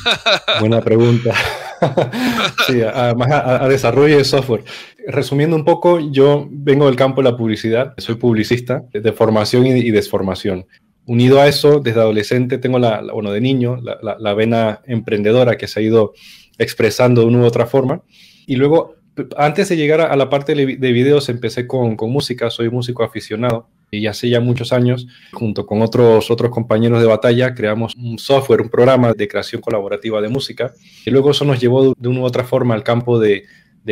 Buena 0.60 0.82
pregunta. 0.82 1.36
sí, 2.67 2.82
además 2.82 3.30
a, 3.32 3.67
desarrollo 3.67 4.17
de 4.17 4.24
software. 4.24 4.63
Resumiendo 5.08 5.56
un 5.56 5.65
poco, 5.65 6.00
yo 6.00 6.48
vengo 6.50 6.86
del 6.86 6.96
campo 6.96 7.22
de 7.22 7.32
la 7.32 7.38
publicidad, 7.38 7.93
soy 7.98 8.15
publicista 8.15 8.84
de 8.91 9.12
formación 9.12 9.67
y, 9.67 9.91
desformación. 9.91 10.65
Unido 11.08 11.41
a 11.41 11.48
eso, 11.48 11.80
desde 11.80 12.02
adolescente 12.02 12.58
tengo 12.58 12.80
la, 12.80 13.02
bueno, 13.13 13.32
de 13.32 13.41
niño, 13.41 13.82
la, 13.82 14.34
vena 14.34 14.82
emprendedora 14.86 15.58
que 15.58 15.67
se 15.67 15.80
ha 15.80 15.84
ido 15.84 16.13
expresando 16.58 17.22
de 17.22 17.28
una 17.28 17.39
u 17.39 17.46
otra 17.46 17.65
forma. 17.65 18.04
Y 18.46 18.58
luego 18.58 18.98
antes 19.38 19.70
de 19.70 19.78
llegar 19.78 20.02
a, 20.02 20.15
la 20.15 20.30
parte 20.30 20.54
de, 20.54 20.65
videos, 20.65 21.30
empecé 21.30 21.65
con, 21.65 21.96
música, 22.02 22.50
soy 22.50 22.70
músico 22.70 23.04
aficionado 23.04 23.67
y 23.89 24.06
hace 24.08 24.30
ya 24.30 24.41
muchos 24.41 24.74
años, 24.74 25.08
junto 25.32 25.65
con 25.65 25.82
otros, 25.82 26.30
otros 26.30 26.52
compañeros 26.52 27.00
de 27.00 27.08
batalla, 27.08 27.56
creamos 27.56 27.96
un 27.96 28.20
software, 28.20 28.62
un 28.62 28.70
programa 28.70 29.13
de 29.13 29.28
creación 29.28 29.62
colaborativa 29.62 30.22
de 30.22 30.28
música 30.28 30.74
y 31.06 31.10
luego 31.10 31.32
eso 31.32 31.46
nos 31.46 31.60
llevó 31.60 31.93
de 31.98 32.10
una 32.10 32.20
u 32.20 32.26
otra 32.26 32.43
forma 32.43 32.76
al 32.76 32.84
campo 32.84 33.17
de, 33.17 33.46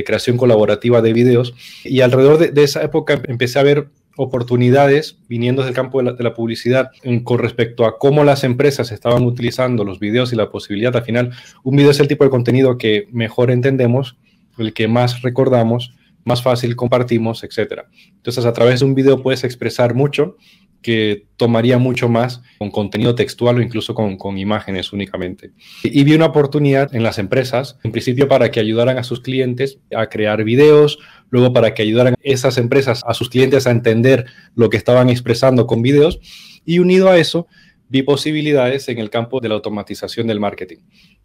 creación 0.06 0.36
colaborativa 0.36 1.02
de 1.02 1.14
videos 1.14 1.54
y 1.86 2.02
alrededor 2.02 2.38
de, 2.38 2.64
esa 2.64 2.84
época 2.84 3.22
empecé 3.30 3.60
a 3.60 3.64
ver 3.64 3.88
oportunidades 4.18 5.20
viniendo 5.28 5.64
del 5.64 5.74
campo 5.74 6.02
de 6.02 6.24
la, 6.24 6.34
publicidad 6.34 6.92
con 7.24 7.40
respecto 7.40 7.86
a 7.86 7.98
cómo 7.98 8.24
las 8.24 8.44
empresas 8.44 8.92
estaban 8.92 9.24
utilizando 9.24 9.84
los 9.84 10.00
videos 10.00 10.34
y 10.34 10.36
la 10.36 10.50
posibilidad, 10.50 10.96
al 10.96 11.04
final, 11.04 11.32
un 11.64 11.76
video 11.76 11.92
es 11.92 12.00
el 12.00 12.08
tipo 12.08 12.24
de 12.24 12.30
contenido 12.30 12.78
que 12.78 13.08
mejor 13.12 13.52
entendemos 13.52 14.18
el 14.58 14.74
que 14.74 14.88
más 14.88 15.22
recordamos, 15.22 15.96
más 16.24 16.42
fácil 16.42 16.76
compartimos, 16.76 17.44
etc. 17.44 17.84
Entonces, 18.16 18.46
a 18.46 18.54
través 18.54 18.80
de 18.80 18.86
un 18.86 18.96
video 18.96 19.22
puedes 19.22 19.44
expresar 19.44 19.94
mucho 19.94 20.38
que 20.82 21.26
tomaría 21.38 21.80
mucho 21.80 22.10
más 22.10 22.44
con 22.60 22.70
contenido 22.70 23.16
textual 23.16 23.58
o 23.58 23.62
incluso 23.62 23.96
con, 23.96 24.18
con, 24.18 24.38
imágenes 24.38 24.94
únicamente. 24.94 25.52
Y 25.82 26.04
vi 26.04 26.14
una 26.14 26.28
oportunidad 26.28 26.94
en 26.94 27.02
las 27.02 27.18
empresas, 27.18 27.80
en 27.84 27.92
principio 27.92 28.28
para 28.28 28.52
que 28.52 28.60
ayudaran 28.60 29.00
a 29.00 29.04
sus 29.04 29.20
clientes 29.22 29.80
a 29.96 30.08
crear 30.10 30.44
videos, 30.44 31.00
luego 31.30 31.54
para 31.54 31.74
que 31.74 31.82
ayudaran 31.82 32.16
esas 32.22 32.58
empresas 32.58 33.04
a 33.06 33.14
sus 33.14 33.30
clientes 33.30 33.68
a 33.68 33.72
entender 33.72 34.26
lo 34.56 34.70
que 34.70 34.78
estaban 34.78 35.10
expresando 35.10 35.68
con 35.68 35.82
videos, 35.82 36.20
y 36.66 36.80
unido 36.80 37.10
a 37.10 37.18
eso, 37.18 37.48
vi 37.90 38.02
posibilidades 38.02 38.90
en 38.90 38.98
el 38.98 39.10
campo 39.10 39.40
de 39.40 39.50
la 39.50 39.56
automatización 39.56 40.28
del 40.28 40.40
marketing. 40.40 40.78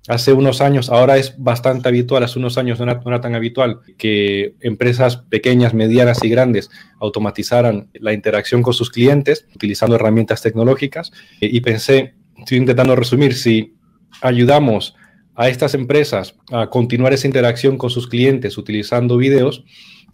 Hace 0.09 0.33
unos 0.33 0.61
años, 0.61 0.91
ahora 0.91 1.17
es 1.17 1.35
bastante 1.39 1.89
habitual, 1.89 2.23
hace 2.23 2.39
unos 2.39 2.59
años 2.59 2.79
no 2.79 2.85
era, 2.85 3.21
tan 3.21 3.35
habitual 3.35 3.81
que 3.99 4.55
empresas 4.61 5.17
pequeñas, 5.17 5.75
medianas 5.75 6.23
y 6.23 6.29
grandes 6.29 6.71
automatizaran 7.01 7.91
la 7.95 8.13
interacción 8.13 8.63
con 8.63 8.75
sus 8.75 8.91
clientes 8.91 9.47
utilizando 9.55 9.97
herramientas 9.97 10.43
tecnológicas. 10.43 11.13
Y 11.41 11.61
pensé, 11.61 12.15
estoy 12.39 12.59
intentando 12.59 12.97
resumir, 12.97 13.35
si 13.35 13.75
ayudamos 14.23 14.95
a 15.41 15.49
estas 15.49 15.73
empresas 15.73 16.35
a 16.53 16.69
continuar 16.69 17.15
esa 17.15 17.27
interacción 17.27 17.79
con 17.79 17.89
sus 17.89 18.09
clientes 18.09 18.59
utilizando 18.59 19.17
videos 19.17 19.65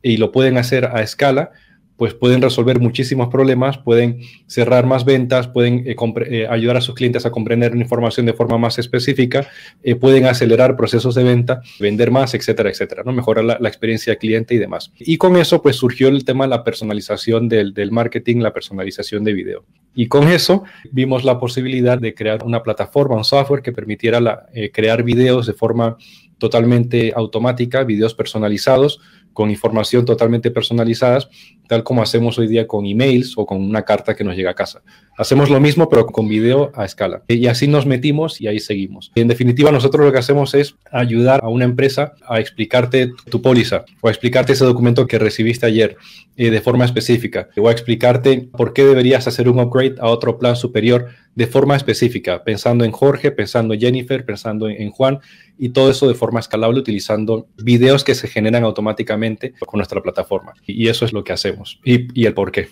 y 0.01 0.19
lo 0.19 0.31
pueden 0.31 0.57
hacer 0.57 0.85
a 0.85 1.03
escala, 1.03 1.51
pues 1.97 2.15
pueden 2.15 2.43
resolver 2.43 2.79
muchísimos 2.79 3.29
problemas, 3.29 3.79
pueden 3.79 4.21
cerrar 4.47 4.87
más 4.87 5.05
ventas, 5.05 5.49
pueden 5.49 5.85
eh, 5.87 5.97
eh, 6.27 6.47
ayudar 6.49 6.77
a 6.77 6.81
sus 6.81 6.95
clientes 6.95 7.25
a 7.25 7.31
comprender 7.31 7.75
la 7.75 7.81
información 7.81 8.27
de 8.27 8.35
forma 8.35 8.59
más 8.59 8.79
específica, 8.79 9.49
eh, 9.83 9.95
pueden 9.95 10.27
acelerar 10.27 10.77
procesos 10.77 11.15
de 11.15 11.25
venta, 11.25 11.63
vender 11.81 12.11
más, 12.11 12.35
etcétera, 12.35 12.71
etcétera, 12.71 13.03
¿no? 13.05 13.13
Mejorar 13.13 13.45
la, 13.45 13.69
experiencia 13.69 14.13
del 14.13 14.19
cliente 14.19 14.55
y 14.55 14.59
demás. 14.59 14.93
Y 14.99 15.17
con 15.17 15.37
eso, 15.37 15.63
pues 15.63 15.77
surgió 15.77 16.09
el 16.09 16.25
tema 16.25 16.45
de 16.45 16.51
la 16.51 16.65
personalización 16.65 17.49
del, 17.49 17.75
marketing, 17.91 18.39
la 18.39 18.53
personalización 18.53 19.25
de 19.25 19.33
video. 19.33 19.65
Y 19.95 20.09
con 20.09 20.29
eso 20.29 20.65
vimos 20.93 21.25
la 21.25 21.39
posibilidad 21.39 21.99
de 21.99 22.15
crear 22.15 22.45
una 22.45 22.63
plataforma, 22.63 23.17
un 23.17 23.25
software 23.25 23.63
que 23.63 23.73
permitiera 23.73 24.47
crear 24.73 25.03
videos 25.03 25.47
de 25.47 25.53
forma 25.55 25.97
totalmente 26.39 27.13
automática, 27.17 27.85
videos 27.85 28.15
personalizados, 28.15 29.01
con 29.37 29.51
información 29.51 30.07
totalmente 30.07 30.51
personalizadas 30.51 31.29
tal 31.69 31.83
como 31.83 32.03
hacemos 32.03 32.39
hoy 32.39 32.49
día 32.49 32.67
con 32.67 32.87
emails 32.87 33.35
o 33.37 33.47
con 33.47 33.61
una 33.61 33.83
carta 33.83 34.15
que 34.15 34.25
nos 34.25 34.37
llega 34.37 34.51
a 34.51 34.55
casa. 34.55 34.83
Hacemos 35.17 35.49
lo 35.49 35.61
mismo, 35.61 35.89
pero 35.89 36.07
con 36.07 36.29
video 36.29 36.73
a 36.75 36.85
escala. 36.85 37.23
Y 37.29 37.47
así 37.47 37.69
nos 37.69 37.87
metimos 37.87 38.41
y 38.41 38.49
ahí 38.49 38.61
seguimos. 38.61 39.13
en 39.15 39.29
definitiva, 39.29 39.73
nosotros 39.73 40.05
lo 40.05 40.13
que 40.13 40.19
hacemos 40.19 40.55
es 40.55 40.77
ayudar 40.93 41.41
a 41.43 41.49
una 41.49 41.65
empresa 41.65 42.15
a 42.29 42.39
explicarte 42.39 43.13
tu 43.31 43.41
póliza 43.41 43.85
o 44.03 44.09
a 44.09 44.11
explicarte 44.11 44.53
ese 44.53 44.65
documento 44.65 45.07
que 45.07 45.19
recibiste 45.19 45.67
ayer 45.67 45.97
eh, 46.37 46.51
de 46.51 46.61
forma 46.61 46.85
específica 46.85 47.49
o 47.57 47.69
a 47.69 47.73
explicarte 47.73 48.49
por 48.53 48.75
qué 48.75 48.85
deberías 48.85 49.27
hacer 49.27 49.49
un 49.49 49.59
upgrade 49.59 49.95
a 50.01 50.09
otro 50.09 50.39
plan 50.39 50.55
superior 50.55 51.07
de 51.35 51.47
forma 51.47 51.77
específica, 51.77 52.45
pensando 52.45 52.85
en 52.85 52.93
Jorge, 52.93 53.31
pensando 53.31 53.75
en 53.75 53.81
Jennifer, 53.81 54.25
pensando 54.25 54.69
en 54.69 54.91
Juan 54.91 55.21
y 55.59 55.71
todo 55.71 55.91
eso 55.91 56.09
de 56.09 56.15
forma 56.15 56.41
escalable 56.41 56.79
utilizando 56.79 57.47
videos 57.57 58.05
que 58.05 58.15
se 58.15 58.29
generan 58.29 58.65
automáticamente 58.65 59.55
con 59.67 59.79
nuestra 59.79 60.03
plataforma. 60.03 60.55
Y 60.67 60.89
eso 60.89 61.05
es 61.05 61.13
lo 61.13 61.25
que 61.25 61.33
hacemos 61.33 61.56
y, 61.85 62.21
y 62.21 62.27
el 62.27 62.35
por 62.35 62.53
qué. 62.53 62.71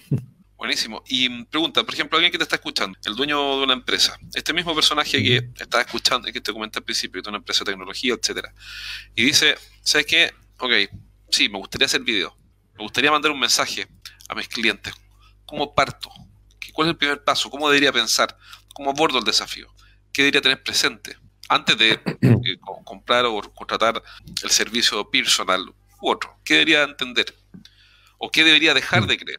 Buenísimo. 0.56 1.02
Y 1.06 1.44
pregunta, 1.44 1.84
por 1.84 1.92
ejemplo, 1.92 2.16
alguien 2.16 2.32
que 2.32 2.38
te 2.38 2.44
está 2.44 2.56
escuchando, 2.56 2.98
el 3.04 3.14
dueño 3.14 3.58
de 3.58 3.64
una 3.64 3.74
empresa, 3.74 4.18
este 4.34 4.54
mismo 4.54 4.74
personaje 4.74 5.22
que 5.22 5.50
está 5.60 5.82
escuchando, 5.82 6.32
que 6.32 6.40
te 6.40 6.52
comenté 6.54 6.78
al 6.78 6.84
principio, 6.84 7.20
de 7.20 7.28
una 7.28 7.36
empresa 7.36 7.64
de 7.64 7.72
tecnología, 7.72 8.14
etcétera, 8.14 8.54
y 9.14 9.24
dice, 9.24 9.56
¿sabes 9.82 10.06
qué? 10.06 10.32
Ok, 10.58 10.72
sí, 11.28 11.50
me 11.50 11.58
gustaría 11.58 11.84
hacer 11.84 12.00
video, 12.00 12.34
me 12.78 12.82
gustaría 12.82 13.10
mandar 13.10 13.30
un 13.32 13.40
mensaje 13.40 13.86
a 14.28 14.34
mis 14.34 14.48
clientes. 14.48 14.94
¿Cómo 15.44 15.74
parto? 15.74 16.10
¿Cuál 16.72 16.88
es 16.88 16.92
el 16.92 16.96
primer 16.96 17.22
paso? 17.22 17.50
¿Cómo 17.50 17.68
debería 17.68 17.92
pensar? 17.92 18.36
¿Cómo 18.72 18.90
abordo 18.90 19.18
el 19.18 19.24
desafío? 19.24 19.68
¿Qué 20.12 20.22
debería 20.22 20.40
tener 20.40 20.62
presente 20.62 21.16
antes 21.48 21.76
de 21.76 21.90
eh, 22.22 22.58
comprar 22.84 23.26
o 23.26 23.40
contratar 23.54 24.02
el 24.42 24.50
servicio 24.50 25.10
personal 25.10 25.68
u 26.00 26.10
otro? 26.10 26.38
¿Qué 26.42 26.54
debería 26.54 26.84
entender? 26.84 27.26
¿O 28.24 28.30
qué 28.30 28.42
debería 28.42 28.72
dejar 28.72 29.02
mm. 29.02 29.06
de 29.06 29.16
creer? 29.18 29.38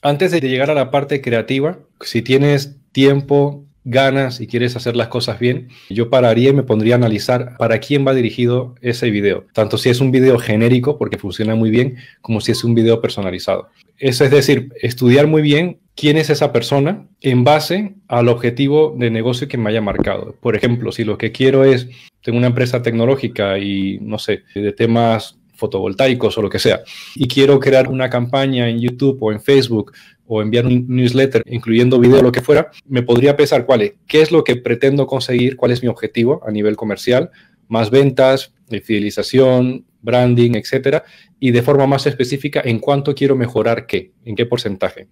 Antes 0.00 0.32
de 0.32 0.40
llegar 0.40 0.70
a 0.70 0.74
la 0.74 0.90
parte 0.90 1.20
creativa, 1.20 1.78
si 2.00 2.22
tienes 2.22 2.76
tiempo, 2.92 3.66
ganas 3.84 4.40
y 4.40 4.46
quieres 4.46 4.76
hacer 4.76 4.96
las 4.96 5.08
cosas 5.08 5.38
bien, 5.38 5.68
yo 5.90 6.08
pararía 6.08 6.48
y 6.48 6.54
me 6.54 6.62
pondría 6.62 6.94
a 6.94 6.96
analizar 6.96 7.54
para 7.58 7.80
quién 7.80 8.06
va 8.06 8.14
dirigido 8.14 8.76
ese 8.80 9.10
video. 9.10 9.44
Tanto 9.52 9.76
si 9.76 9.90
es 9.90 10.00
un 10.00 10.10
video 10.10 10.38
genérico, 10.38 10.96
porque 10.96 11.18
funciona 11.18 11.54
muy 11.54 11.68
bien, 11.68 11.98
como 12.22 12.40
si 12.40 12.52
es 12.52 12.64
un 12.64 12.74
video 12.74 13.02
personalizado. 13.02 13.68
Eso 13.98 14.24
es 14.24 14.30
decir, 14.30 14.72
estudiar 14.80 15.26
muy 15.26 15.42
bien 15.42 15.80
quién 15.94 16.16
es 16.16 16.30
esa 16.30 16.50
persona 16.50 17.06
en 17.20 17.44
base 17.44 17.92
al 18.08 18.28
objetivo 18.28 18.94
de 18.98 19.10
negocio 19.10 19.48
que 19.48 19.58
me 19.58 19.68
haya 19.68 19.82
marcado. 19.82 20.34
Por 20.40 20.56
ejemplo, 20.56 20.92
si 20.92 21.04
lo 21.04 21.18
que 21.18 21.30
quiero 21.30 21.64
es, 21.64 21.88
tengo 22.22 22.38
una 22.38 22.46
empresa 22.46 22.80
tecnológica 22.80 23.58
y, 23.58 23.98
no 24.00 24.18
sé, 24.18 24.44
de 24.54 24.72
temas 24.72 25.36
fotovoltaicos 25.64 26.36
o 26.36 26.42
lo 26.42 26.50
que 26.50 26.58
sea, 26.58 26.82
y 27.14 27.26
quiero 27.26 27.58
crear 27.58 27.88
una 27.88 28.10
campaña 28.10 28.68
en 28.68 28.80
YouTube 28.80 29.18
o 29.20 29.32
en 29.32 29.40
Facebook 29.40 29.92
o 30.26 30.42
enviar 30.42 30.66
un 30.66 30.86
newsletter 30.88 31.42
incluyendo 31.46 31.98
video 31.98 32.22
lo 32.22 32.32
que 32.32 32.40
fuera, 32.40 32.70
me 32.86 33.02
podría 33.02 33.36
pensar 33.36 33.64
cuál 33.64 33.82
es, 33.82 33.92
qué 34.06 34.20
es 34.22 34.30
lo 34.30 34.44
que 34.44 34.56
pretendo 34.56 35.06
conseguir, 35.06 35.56
cuál 35.56 35.72
es 35.72 35.82
mi 35.82 35.88
objetivo 35.88 36.42
a 36.46 36.50
nivel 36.50 36.76
comercial, 36.76 37.30
más 37.68 37.90
ventas, 37.90 38.52
fidelización, 38.82 39.84
branding, 40.02 40.52
etcétera, 40.54 41.04
y 41.40 41.50
de 41.50 41.62
forma 41.62 41.86
más 41.86 42.06
específica 42.06 42.60
en 42.64 42.78
cuánto 42.78 43.14
quiero 43.14 43.36
mejorar 43.36 43.86
qué, 43.86 44.12
en 44.24 44.34
qué 44.34 44.46
porcentaje. 44.46 45.08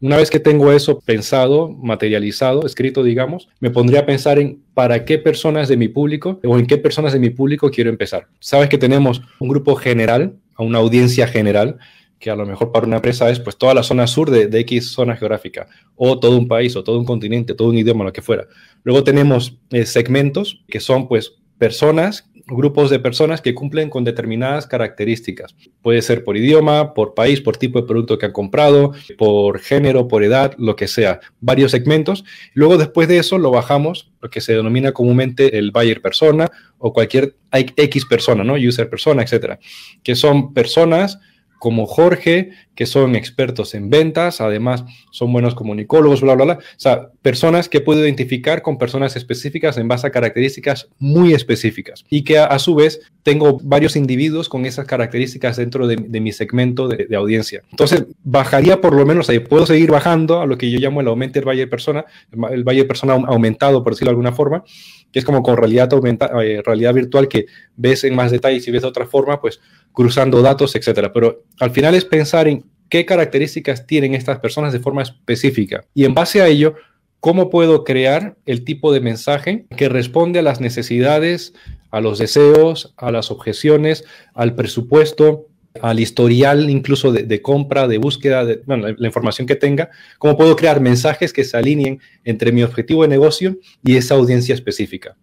Una 0.00 0.18
vez 0.18 0.30
que 0.30 0.40
tengo 0.40 0.72
eso 0.72 1.00
pensado, 1.00 1.70
materializado, 1.70 2.66
escrito, 2.66 3.02
digamos, 3.02 3.48
me 3.60 3.70
pondría 3.70 4.00
a 4.00 4.06
pensar 4.06 4.38
en 4.38 4.62
para 4.74 5.06
qué 5.06 5.16
personas 5.16 5.68
de 5.68 5.78
mi 5.78 5.88
público 5.88 6.38
o 6.44 6.58
en 6.58 6.66
qué 6.66 6.76
personas 6.76 7.14
de 7.14 7.18
mi 7.18 7.30
público 7.30 7.70
quiero 7.70 7.88
empezar. 7.88 8.26
Sabes 8.38 8.68
que 8.68 8.76
tenemos 8.76 9.22
un 9.40 9.48
grupo 9.48 9.74
general, 9.74 10.36
una 10.58 10.78
audiencia 10.80 11.26
general, 11.26 11.78
que 12.18 12.30
a 12.30 12.36
lo 12.36 12.44
mejor 12.44 12.72
para 12.72 12.86
una 12.86 12.96
empresa 12.96 13.30
es 13.30 13.40
pues 13.40 13.56
toda 13.56 13.72
la 13.72 13.82
zona 13.82 14.06
sur 14.06 14.30
de, 14.30 14.48
de, 14.48 14.60
X 14.60 14.92
zona 14.92 15.16
geográfica, 15.16 15.66
o 15.94 16.18
todo 16.18 16.36
un 16.36 16.48
país, 16.48 16.76
o 16.76 16.84
todo 16.84 16.98
un 16.98 17.04
continente, 17.06 17.54
todo 17.54 17.68
un 17.68 17.78
idioma, 17.78 18.04
lo 18.04 18.12
que 18.12 18.22
fuera. 18.22 18.46
Luego 18.84 19.02
tenemos 19.02 19.58
eh, 19.70 19.86
segmentos 19.86 20.62
que 20.68 20.80
son 20.80 21.08
pues 21.08 21.34
personas 21.58 22.28
grupos 22.46 22.90
de 22.90 22.98
personas 22.98 23.40
que 23.40 23.54
cumplen 23.54 23.90
con 23.90 24.04
determinadas 24.04 24.66
características. 24.66 25.56
Puede 25.82 26.02
ser 26.02 26.22
por 26.24 26.36
idioma, 26.36 26.94
por 26.94 27.14
país, 27.14 27.40
por 27.40 27.56
tipo 27.56 27.80
de 27.80 27.86
producto 27.86 28.18
que 28.18 28.26
han 28.26 28.32
comprado, 28.32 28.92
por 29.18 29.58
género, 29.58 30.06
por 30.06 30.22
edad, 30.22 30.54
lo 30.58 30.76
que 30.76 30.86
sea. 30.86 31.20
Varios 31.40 31.72
segmentos. 31.72 32.24
Luego 32.54 32.78
después 32.78 33.08
de 33.08 33.18
eso 33.18 33.38
lo 33.38 33.50
bajamos, 33.50 34.12
lo 34.20 34.30
que 34.30 34.40
se 34.40 34.54
denomina 34.54 34.92
comúnmente 34.92 35.58
el 35.58 35.72
buyer 35.72 36.00
persona 36.00 36.50
o 36.78 36.92
cualquier 36.92 37.34
X 37.52 38.06
persona, 38.06 38.44
¿no? 38.44 38.54
User 38.54 38.88
persona, 38.88 39.22
etcétera. 39.22 39.58
Que 40.02 40.14
son 40.14 40.54
personas 40.54 41.18
como 41.58 41.86
Jorge, 41.86 42.50
que 42.74 42.86
son 42.86 43.16
expertos 43.16 43.74
en 43.74 43.88
ventas, 43.88 44.40
además 44.40 44.84
son 45.10 45.32
buenos 45.32 45.54
comunicólogos, 45.54 46.20
bla, 46.20 46.34
bla, 46.34 46.44
bla. 46.44 46.54
O 46.54 46.78
sea, 46.78 47.08
personas 47.22 47.68
que 47.68 47.80
puedo 47.80 48.04
identificar 48.04 48.62
con 48.62 48.78
personas 48.78 49.16
específicas 49.16 49.78
en 49.78 49.88
base 49.88 50.06
a 50.06 50.10
características 50.10 50.88
muy 50.98 51.32
específicas 51.32 52.04
y 52.10 52.22
que 52.22 52.38
a, 52.38 52.58
su 52.58 52.74
vez 52.74 53.00
tengo 53.22 53.58
varios 53.62 53.96
individuos 53.96 54.48
con 54.48 54.66
esas 54.66 54.86
características 54.86 55.56
dentro 55.56 55.86
de, 55.86 55.96
mi 56.20 56.32
segmento 56.32 56.88
de, 56.88 57.16
audiencia. 57.16 57.62
Entonces, 57.70 58.04
bajaría 58.22 58.80
por 58.80 58.94
lo 58.94 59.06
menos 59.06 59.30
ahí, 59.30 59.38
puedo 59.38 59.64
seguir 59.64 59.90
bajando 59.90 60.40
a 60.40 60.46
lo 60.46 60.58
que 60.58 60.70
yo 60.70 60.78
llamo 60.78 61.00
el 61.00 61.08
aumento 61.08 61.38
del 61.38 61.48
valle 61.48 61.66
persona, 61.66 62.04
el 62.50 62.64
valle 62.64 62.84
persona 62.84 63.14
aumentado, 63.14 63.82
por 63.82 63.94
decirlo 63.94 64.10
de 64.10 64.12
alguna 64.12 64.32
forma, 64.32 64.64
que 65.12 65.18
es 65.18 65.24
como 65.24 65.42
con 65.42 65.56
realidad, 65.56 65.92
aumenta, 65.92 66.30
eh, 66.42 66.62
realidad 66.64 66.94
virtual 66.94 67.28
que 67.28 67.46
ves 67.76 68.04
en 68.04 68.14
más 68.14 68.30
detalles 68.30 68.66
y 68.66 68.70
ves 68.70 68.82
de 68.82 68.88
otra 68.88 69.06
forma, 69.06 69.40
pues 69.40 69.60
cruzando 69.92 70.42
datos, 70.42 70.74
etcétera. 70.76 71.12
Pero 71.12 71.44
al 71.60 71.70
final 71.70 71.94
es 71.94 72.04
pensar 72.04 72.48
en 72.48 72.64
qué 72.88 73.04
características 73.04 73.86
tienen 73.86 74.14
estas 74.14 74.38
personas 74.38 74.72
de 74.72 74.80
forma 74.80 75.02
específica 75.02 75.84
y 75.94 76.04
en 76.04 76.14
base 76.14 76.40
a 76.40 76.48
ello, 76.48 76.74
cómo 77.20 77.50
puedo 77.50 77.82
crear 77.82 78.36
el 78.46 78.64
tipo 78.64 78.92
de 78.92 79.00
mensaje 79.00 79.66
que 79.76 79.88
responde 79.88 80.38
a 80.38 80.42
las 80.42 80.60
necesidades, 80.60 81.54
a 81.90 82.00
los 82.00 82.18
deseos, 82.18 82.94
a 82.96 83.10
las 83.10 83.30
objeciones, 83.30 84.04
al 84.34 84.54
presupuesto, 84.54 85.46
al 85.82 86.00
historial 86.00 86.70
incluso 86.70 87.12
de, 87.12 87.42
compra, 87.42 87.88
de 87.88 87.98
búsqueda, 87.98 88.44
de 88.44 88.62
la, 88.66 88.94
la, 88.96 89.06
información 89.06 89.46
que 89.46 89.56
tenga, 89.56 89.90
cómo 90.18 90.36
puedo 90.36 90.56
crear 90.56 90.80
mensajes 90.80 91.32
que 91.32 91.44
se 91.44 91.56
alineen 91.56 92.00
entre 92.24 92.52
mi 92.52 92.62
objetivo 92.62 93.02
de 93.02 93.08
negocio 93.08 93.58
y 93.84 93.96
esa 93.96 94.14
audiencia 94.14 94.54
específica. 94.54 95.16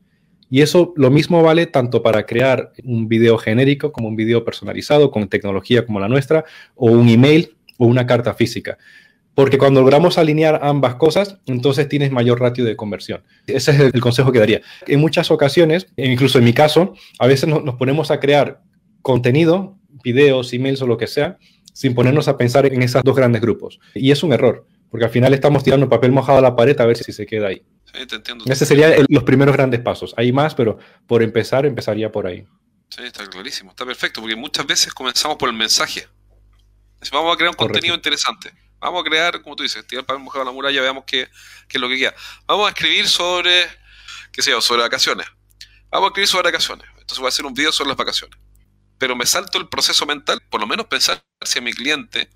Y 0.53 0.61
eso 0.61 0.93
lo 0.95 1.09
mismo 1.09 1.41
vale 1.41 1.65
tanto 1.65 2.03
para 2.03 2.27
crear 2.27 2.73
un 2.83 3.07
video 3.07 3.39
genérico 3.39 3.91
como 3.91 4.07
un 4.07 4.15
video 4.15 4.45
personalizado 4.45 5.09
con 5.09 5.27
tecnología 5.27 5.83
como 5.83 5.99
la 5.99 6.07
nuestra, 6.07 6.45
o 6.75 6.91
un 6.91 7.09
email 7.09 7.55
o 7.79 7.87
una 7.87 8.05
carta 8.05 8.35
física. 8.35 8.77
Porque 9.33 9.57
cuando 9.57 9.81
logramos 9.81 10.19
alinear 10.19 10.59
ambas 10.61 10.93
cosas, 10.95 11.39
entonces 11.47 11.89
tienes 11.89 12.11
mayor 12.11 12.39
ratio 12.39 12.65
de 12.65 12.75
conversión. 12.75 13.23
Ese 13.47 13.71
es 13.71 13.79
el 13.79 13.99
consejo 13.99 14.31
que 14.31 14.37
daría. 14.37 14.61
En 14.85 14.99
muchas 14.99 15.31
ocasiones, 15.31 15.87
incluso 15.97 16.37
en 16.37 16.45
mi 16.45 16.53
caso, 16.53 16.93
a 17.17 17.25
veces 17.25 17.49
nos 17.49 17.75
ponemos 17.75 18.11
a 18.11 18.19
crear 18.19 18.61
contenido, 19.01 19.79
videos, 20.03 20.53
emails 20.53 20.81
o 20.81 20.87
lo 20.87 20.97
que 20.97 21.07
sea, 21.07 21.37
sin 21.73 21.95
ponernos 21.95 22.27
a 22.27 22.37
pensar 22.37 22.65
en 22.65 22.81
esos 22.83 23.01
dos 23.03 23.15
grandes 23.15 23.41
grupos. 23.41 23.79
Y 23.95 24.11
es 24.11 24.21
un 24.23 24.33
error, 24.33 24.67
porque 24.91 25.05
al 25.05 25.11
final 25.11 25.33
estamos 25.33 25.63
tirando 25.63 25.89
papel 25.89 26.11
mojado 26.11 26.37
a 26.37 26.41
la 26.41 26.55
pared 26.55 26.79
a 26.79 26.85
ver 26.85 26.97
si 26.97 27.11
se 27.11 27.25
queda 27.25 27.47
ahí. 27.47 27.63
Sí, 27.91 28.05
te 28.05 28.15
entiendo. 28.15 28.45
Ese 28.47 28.65
serían 28.65 28.93
los 29.09 29.23
primeros 29.23 29.55
grandes 29.55 29.79
pasos. 29.81 30.13
Hay 30.17 30.31
más, 30.31 30.55
pero 30.55 30.77
por 31.07 31.23
empezar, 31.23 31.65
empezaría 31.65 32.11
por 32.11 32.27
ahí. 32.27 32.45
Sí, 32.89 33.01
está 33.03 33.27
clarísimo, 33.27 33.71
está 33.71 33.85
perfecto, 33.85 34.21
porque 34.21 34.35
muchas 34.35 34.67
veces 34.67 34.93
comenzamos 34.93 35.37
por 35.37 35.49
el 35.49 35.55
mensaje. 35.55 36.07
Vamos 37.11 37.33
a 37.33 37.37
crear 37.37 37.49
un 37.49 37.55
contenido 37.55 37.95
interesante. 37.95 38.51
Vamos 38.79 39.01
a 39.01 39.03
crear, 39.09 39.41
como 39.41 39.55
tú 39.55 39.63
dices, 39.63 39.85
tirar 39.87 40.05
para 40.05 40.19
mujer 40.19 40.41
a 40.41 40.45
la 40.45 40.51
muralla, 40.51 40.81
veamos 40.81 41.05
qué, 41.05 41.27
qué, 41.67 41.77
es 41.77 41.81
lo 41.81 41.89
que 41.89 41.97
queda. 41.97 42.13
Vamos 42.45 42.67
a 42.67 42.69
escribir 42.69 43.07
sobre, 43.07 43.65
qué 44.31 44.41
sé 44.41 44.51
yo, 44.51 44.61
sobre 44.61 44.81
vacaciones. 44.81 45.25
Vamos 45.89 46.07
a 46.07 46.09
escribir 46.09 46.27
sobre 46.27 46.43
vacaciones. 46.49 46.85
Entonces 46.91 47.17
voy 47.17 47.27
a 47.27 47.29
hacer 47.29 47.45
un 47.45 47.53
video 47.53 47.71
sobre 47.71 47.89
las 47.89 47.97
vacaciones. 47.97 48.37
Pero 48.97 49.15
me 49.15 49.25
salto 49.25 49.57
el 49.57 49.67
proceso 49.67 50.05
mental, 50.05 50.41
por 50.49 50.61
lo 50.61 50.67
menos 50.67 50.87
pensar 50.87 51.23
si 51.43 51.59
a 51.59 51.61
mi 51.61 51.73
cliente, 51.73 52.29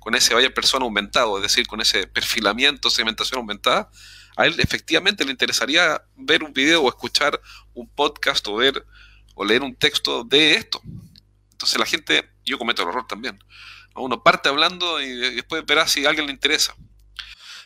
con 0.00 0.14
ese 0.14 0.34
vaya 0.34 0.52
persona 0.52 0.84
aumentado, 0.84 1.36
es 1.36 1.42
decir, 1.42 1.66
con 1.66 1.80
ese 1.80 2.06
perfilamiento, 2.06 2.90
segmentación 2.90 3.38
aumentada, 3.38 3.90
a 4.36 4.46
él 4.46 4.54
efectivamente 4.58 5.24
le 5.24 5.32
interesaría 5.32 6.02
ver 6.16 6.42
un 6.42 6.52
video 6.52 6.82
o 6.82 6.88
escuchar 6.88 7.40
un 7.74 7.88
podcast 7.88 8.46
o 8.48 8.56
ver 8.56 8.84
o 9.34 9.44
leer 9.44 9.62
un 9.62 9.74
texto 9.74 10.24
de 10.24 10.54
esto. 10.54 10.80
Entonces 11.52 11.78
la 11.78 11.86
gente, 11.86 12.30
yo 12.44 12.58
cometo 12.58 12.82
el 12.82 12.88
error 12.88 13.06
también. 13.06 13.38
Uno 13.94 14.22
parte 14.22 14.48
hablando 14.48 15.00
y 15.00 15.34
después 15.34 15.64
verá 15.66 15.86
si 15.86 16.06
a 16.06 16.08
alguien 16.08 16.26
le 16.26 16.32
interesa. 16.32 16.74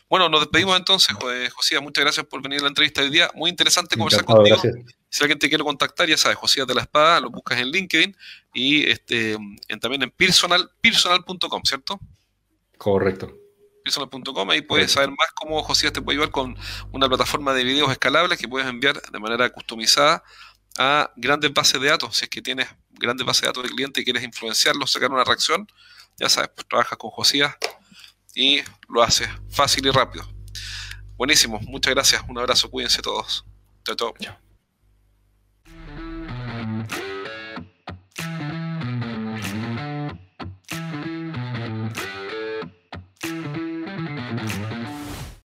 Bueno, 0.09 0.29
nos 0.29 0.41
despedimos 0.41 0.77
entonces, 0.77 1.15
Josía. 1.53 1.81
Muchas 1.81 2.03
gracias 2.03 2.25
por 2.25 2.41
venir 2.41 2.59
a 2.59 2.63
la 2.63 2.67
entrevista 2.69 3.01
hoy 3.01 3.09
día. 3.09 3.31
Muy 3.33 3.49
interesante 3.49 3.95
conversar 3.95 4.25
contigo. 4.25 4.61
Si 5.15 5.23
alguien 5.23 5.39
te 5.39 5.47
quiere 5.47 5.63
contactar, 5.63 6.09
ya 6.09 6.17
sabes, 6.17 6.37
Josías 6.37 6.67
de 6.67 6.75
la 6.75 6.81
Espada, 6.81 7.21
lo 7.21 7.29
buscas 7.29 7.57
en 7.57 7.69
LinkedIn 7.69 8.17
y 8.53 8.85
este, 8.89 9.37
también 9.79 10.03
en 10.03 10.11
personal, 10.11 10.69
personal.com, 10.81 11.61
¿cierto? 11.63 11.97
Correcto 12.77 13.33
personal.com, 13.81 14.49
ahí 14.49 14.61
puedes 14.61 14.91
saber 14.91 15.09
más 15.11 15.31
cómo 15.33 15.63
Josías 15.63 15.93
te 15.93 16.01
puede 16.01 16.17
ayudar 16.17 16.31
con 16.31 16.57
una 16.91 17.07
plataforma 17.07 17.53
de 17.53 17.63
videos 17.63 17.89
escalables 17.91 18.37
que 18.37 18.47
puedes 18.49 18.67
enviar 18.67 18.99
de 18.99 19.19
manera 19.19 19.47
customizada 19.51 20.21
a 20.77 21.09
grandes 21.15 21.53
bases 21.53 21.79
de 21.79 21.87
datos, 21.87 22.17
si 22.17 22.25
es 22.25 22.29
que 22.29 22.41
tienes 22.41 22.67
grandes 22.89 23.25
bases 23.25 23.43
de 23.43 23.47
datos 23.47 23.63
de 23.63 23.69
cliente 23.69 24.01
y 24.01 24.03
quieres 24.03 24.23
influenciarlos, 24.23 24.91
sacar 24.91 25.11
una 25.11 25.23
reacción, 25.23 25.65
ya 26.17 26.27
sabes, 26.27 26.49
pues 26.53 26.67
trabajas 26.67 26.97
con 26.97 27.11
Josías 27.11 27.55
y 28.33 28.61
lo 28.89 29.01
haces 29.01 29.29
fácil 29.49 29.85
y 29.85 29.91
rápido. 29.91 30.27
Buenísimo, 31.15 31.61
muchas 31.61 31.93
gracias, 31.93 32.21
un 32.27 32.37
abrazo, 32.37 32.69
cuídense 32.69 33.01
todos. 33.01 33.45
Chao, 33.85 33.95
chao. 33.95 34.13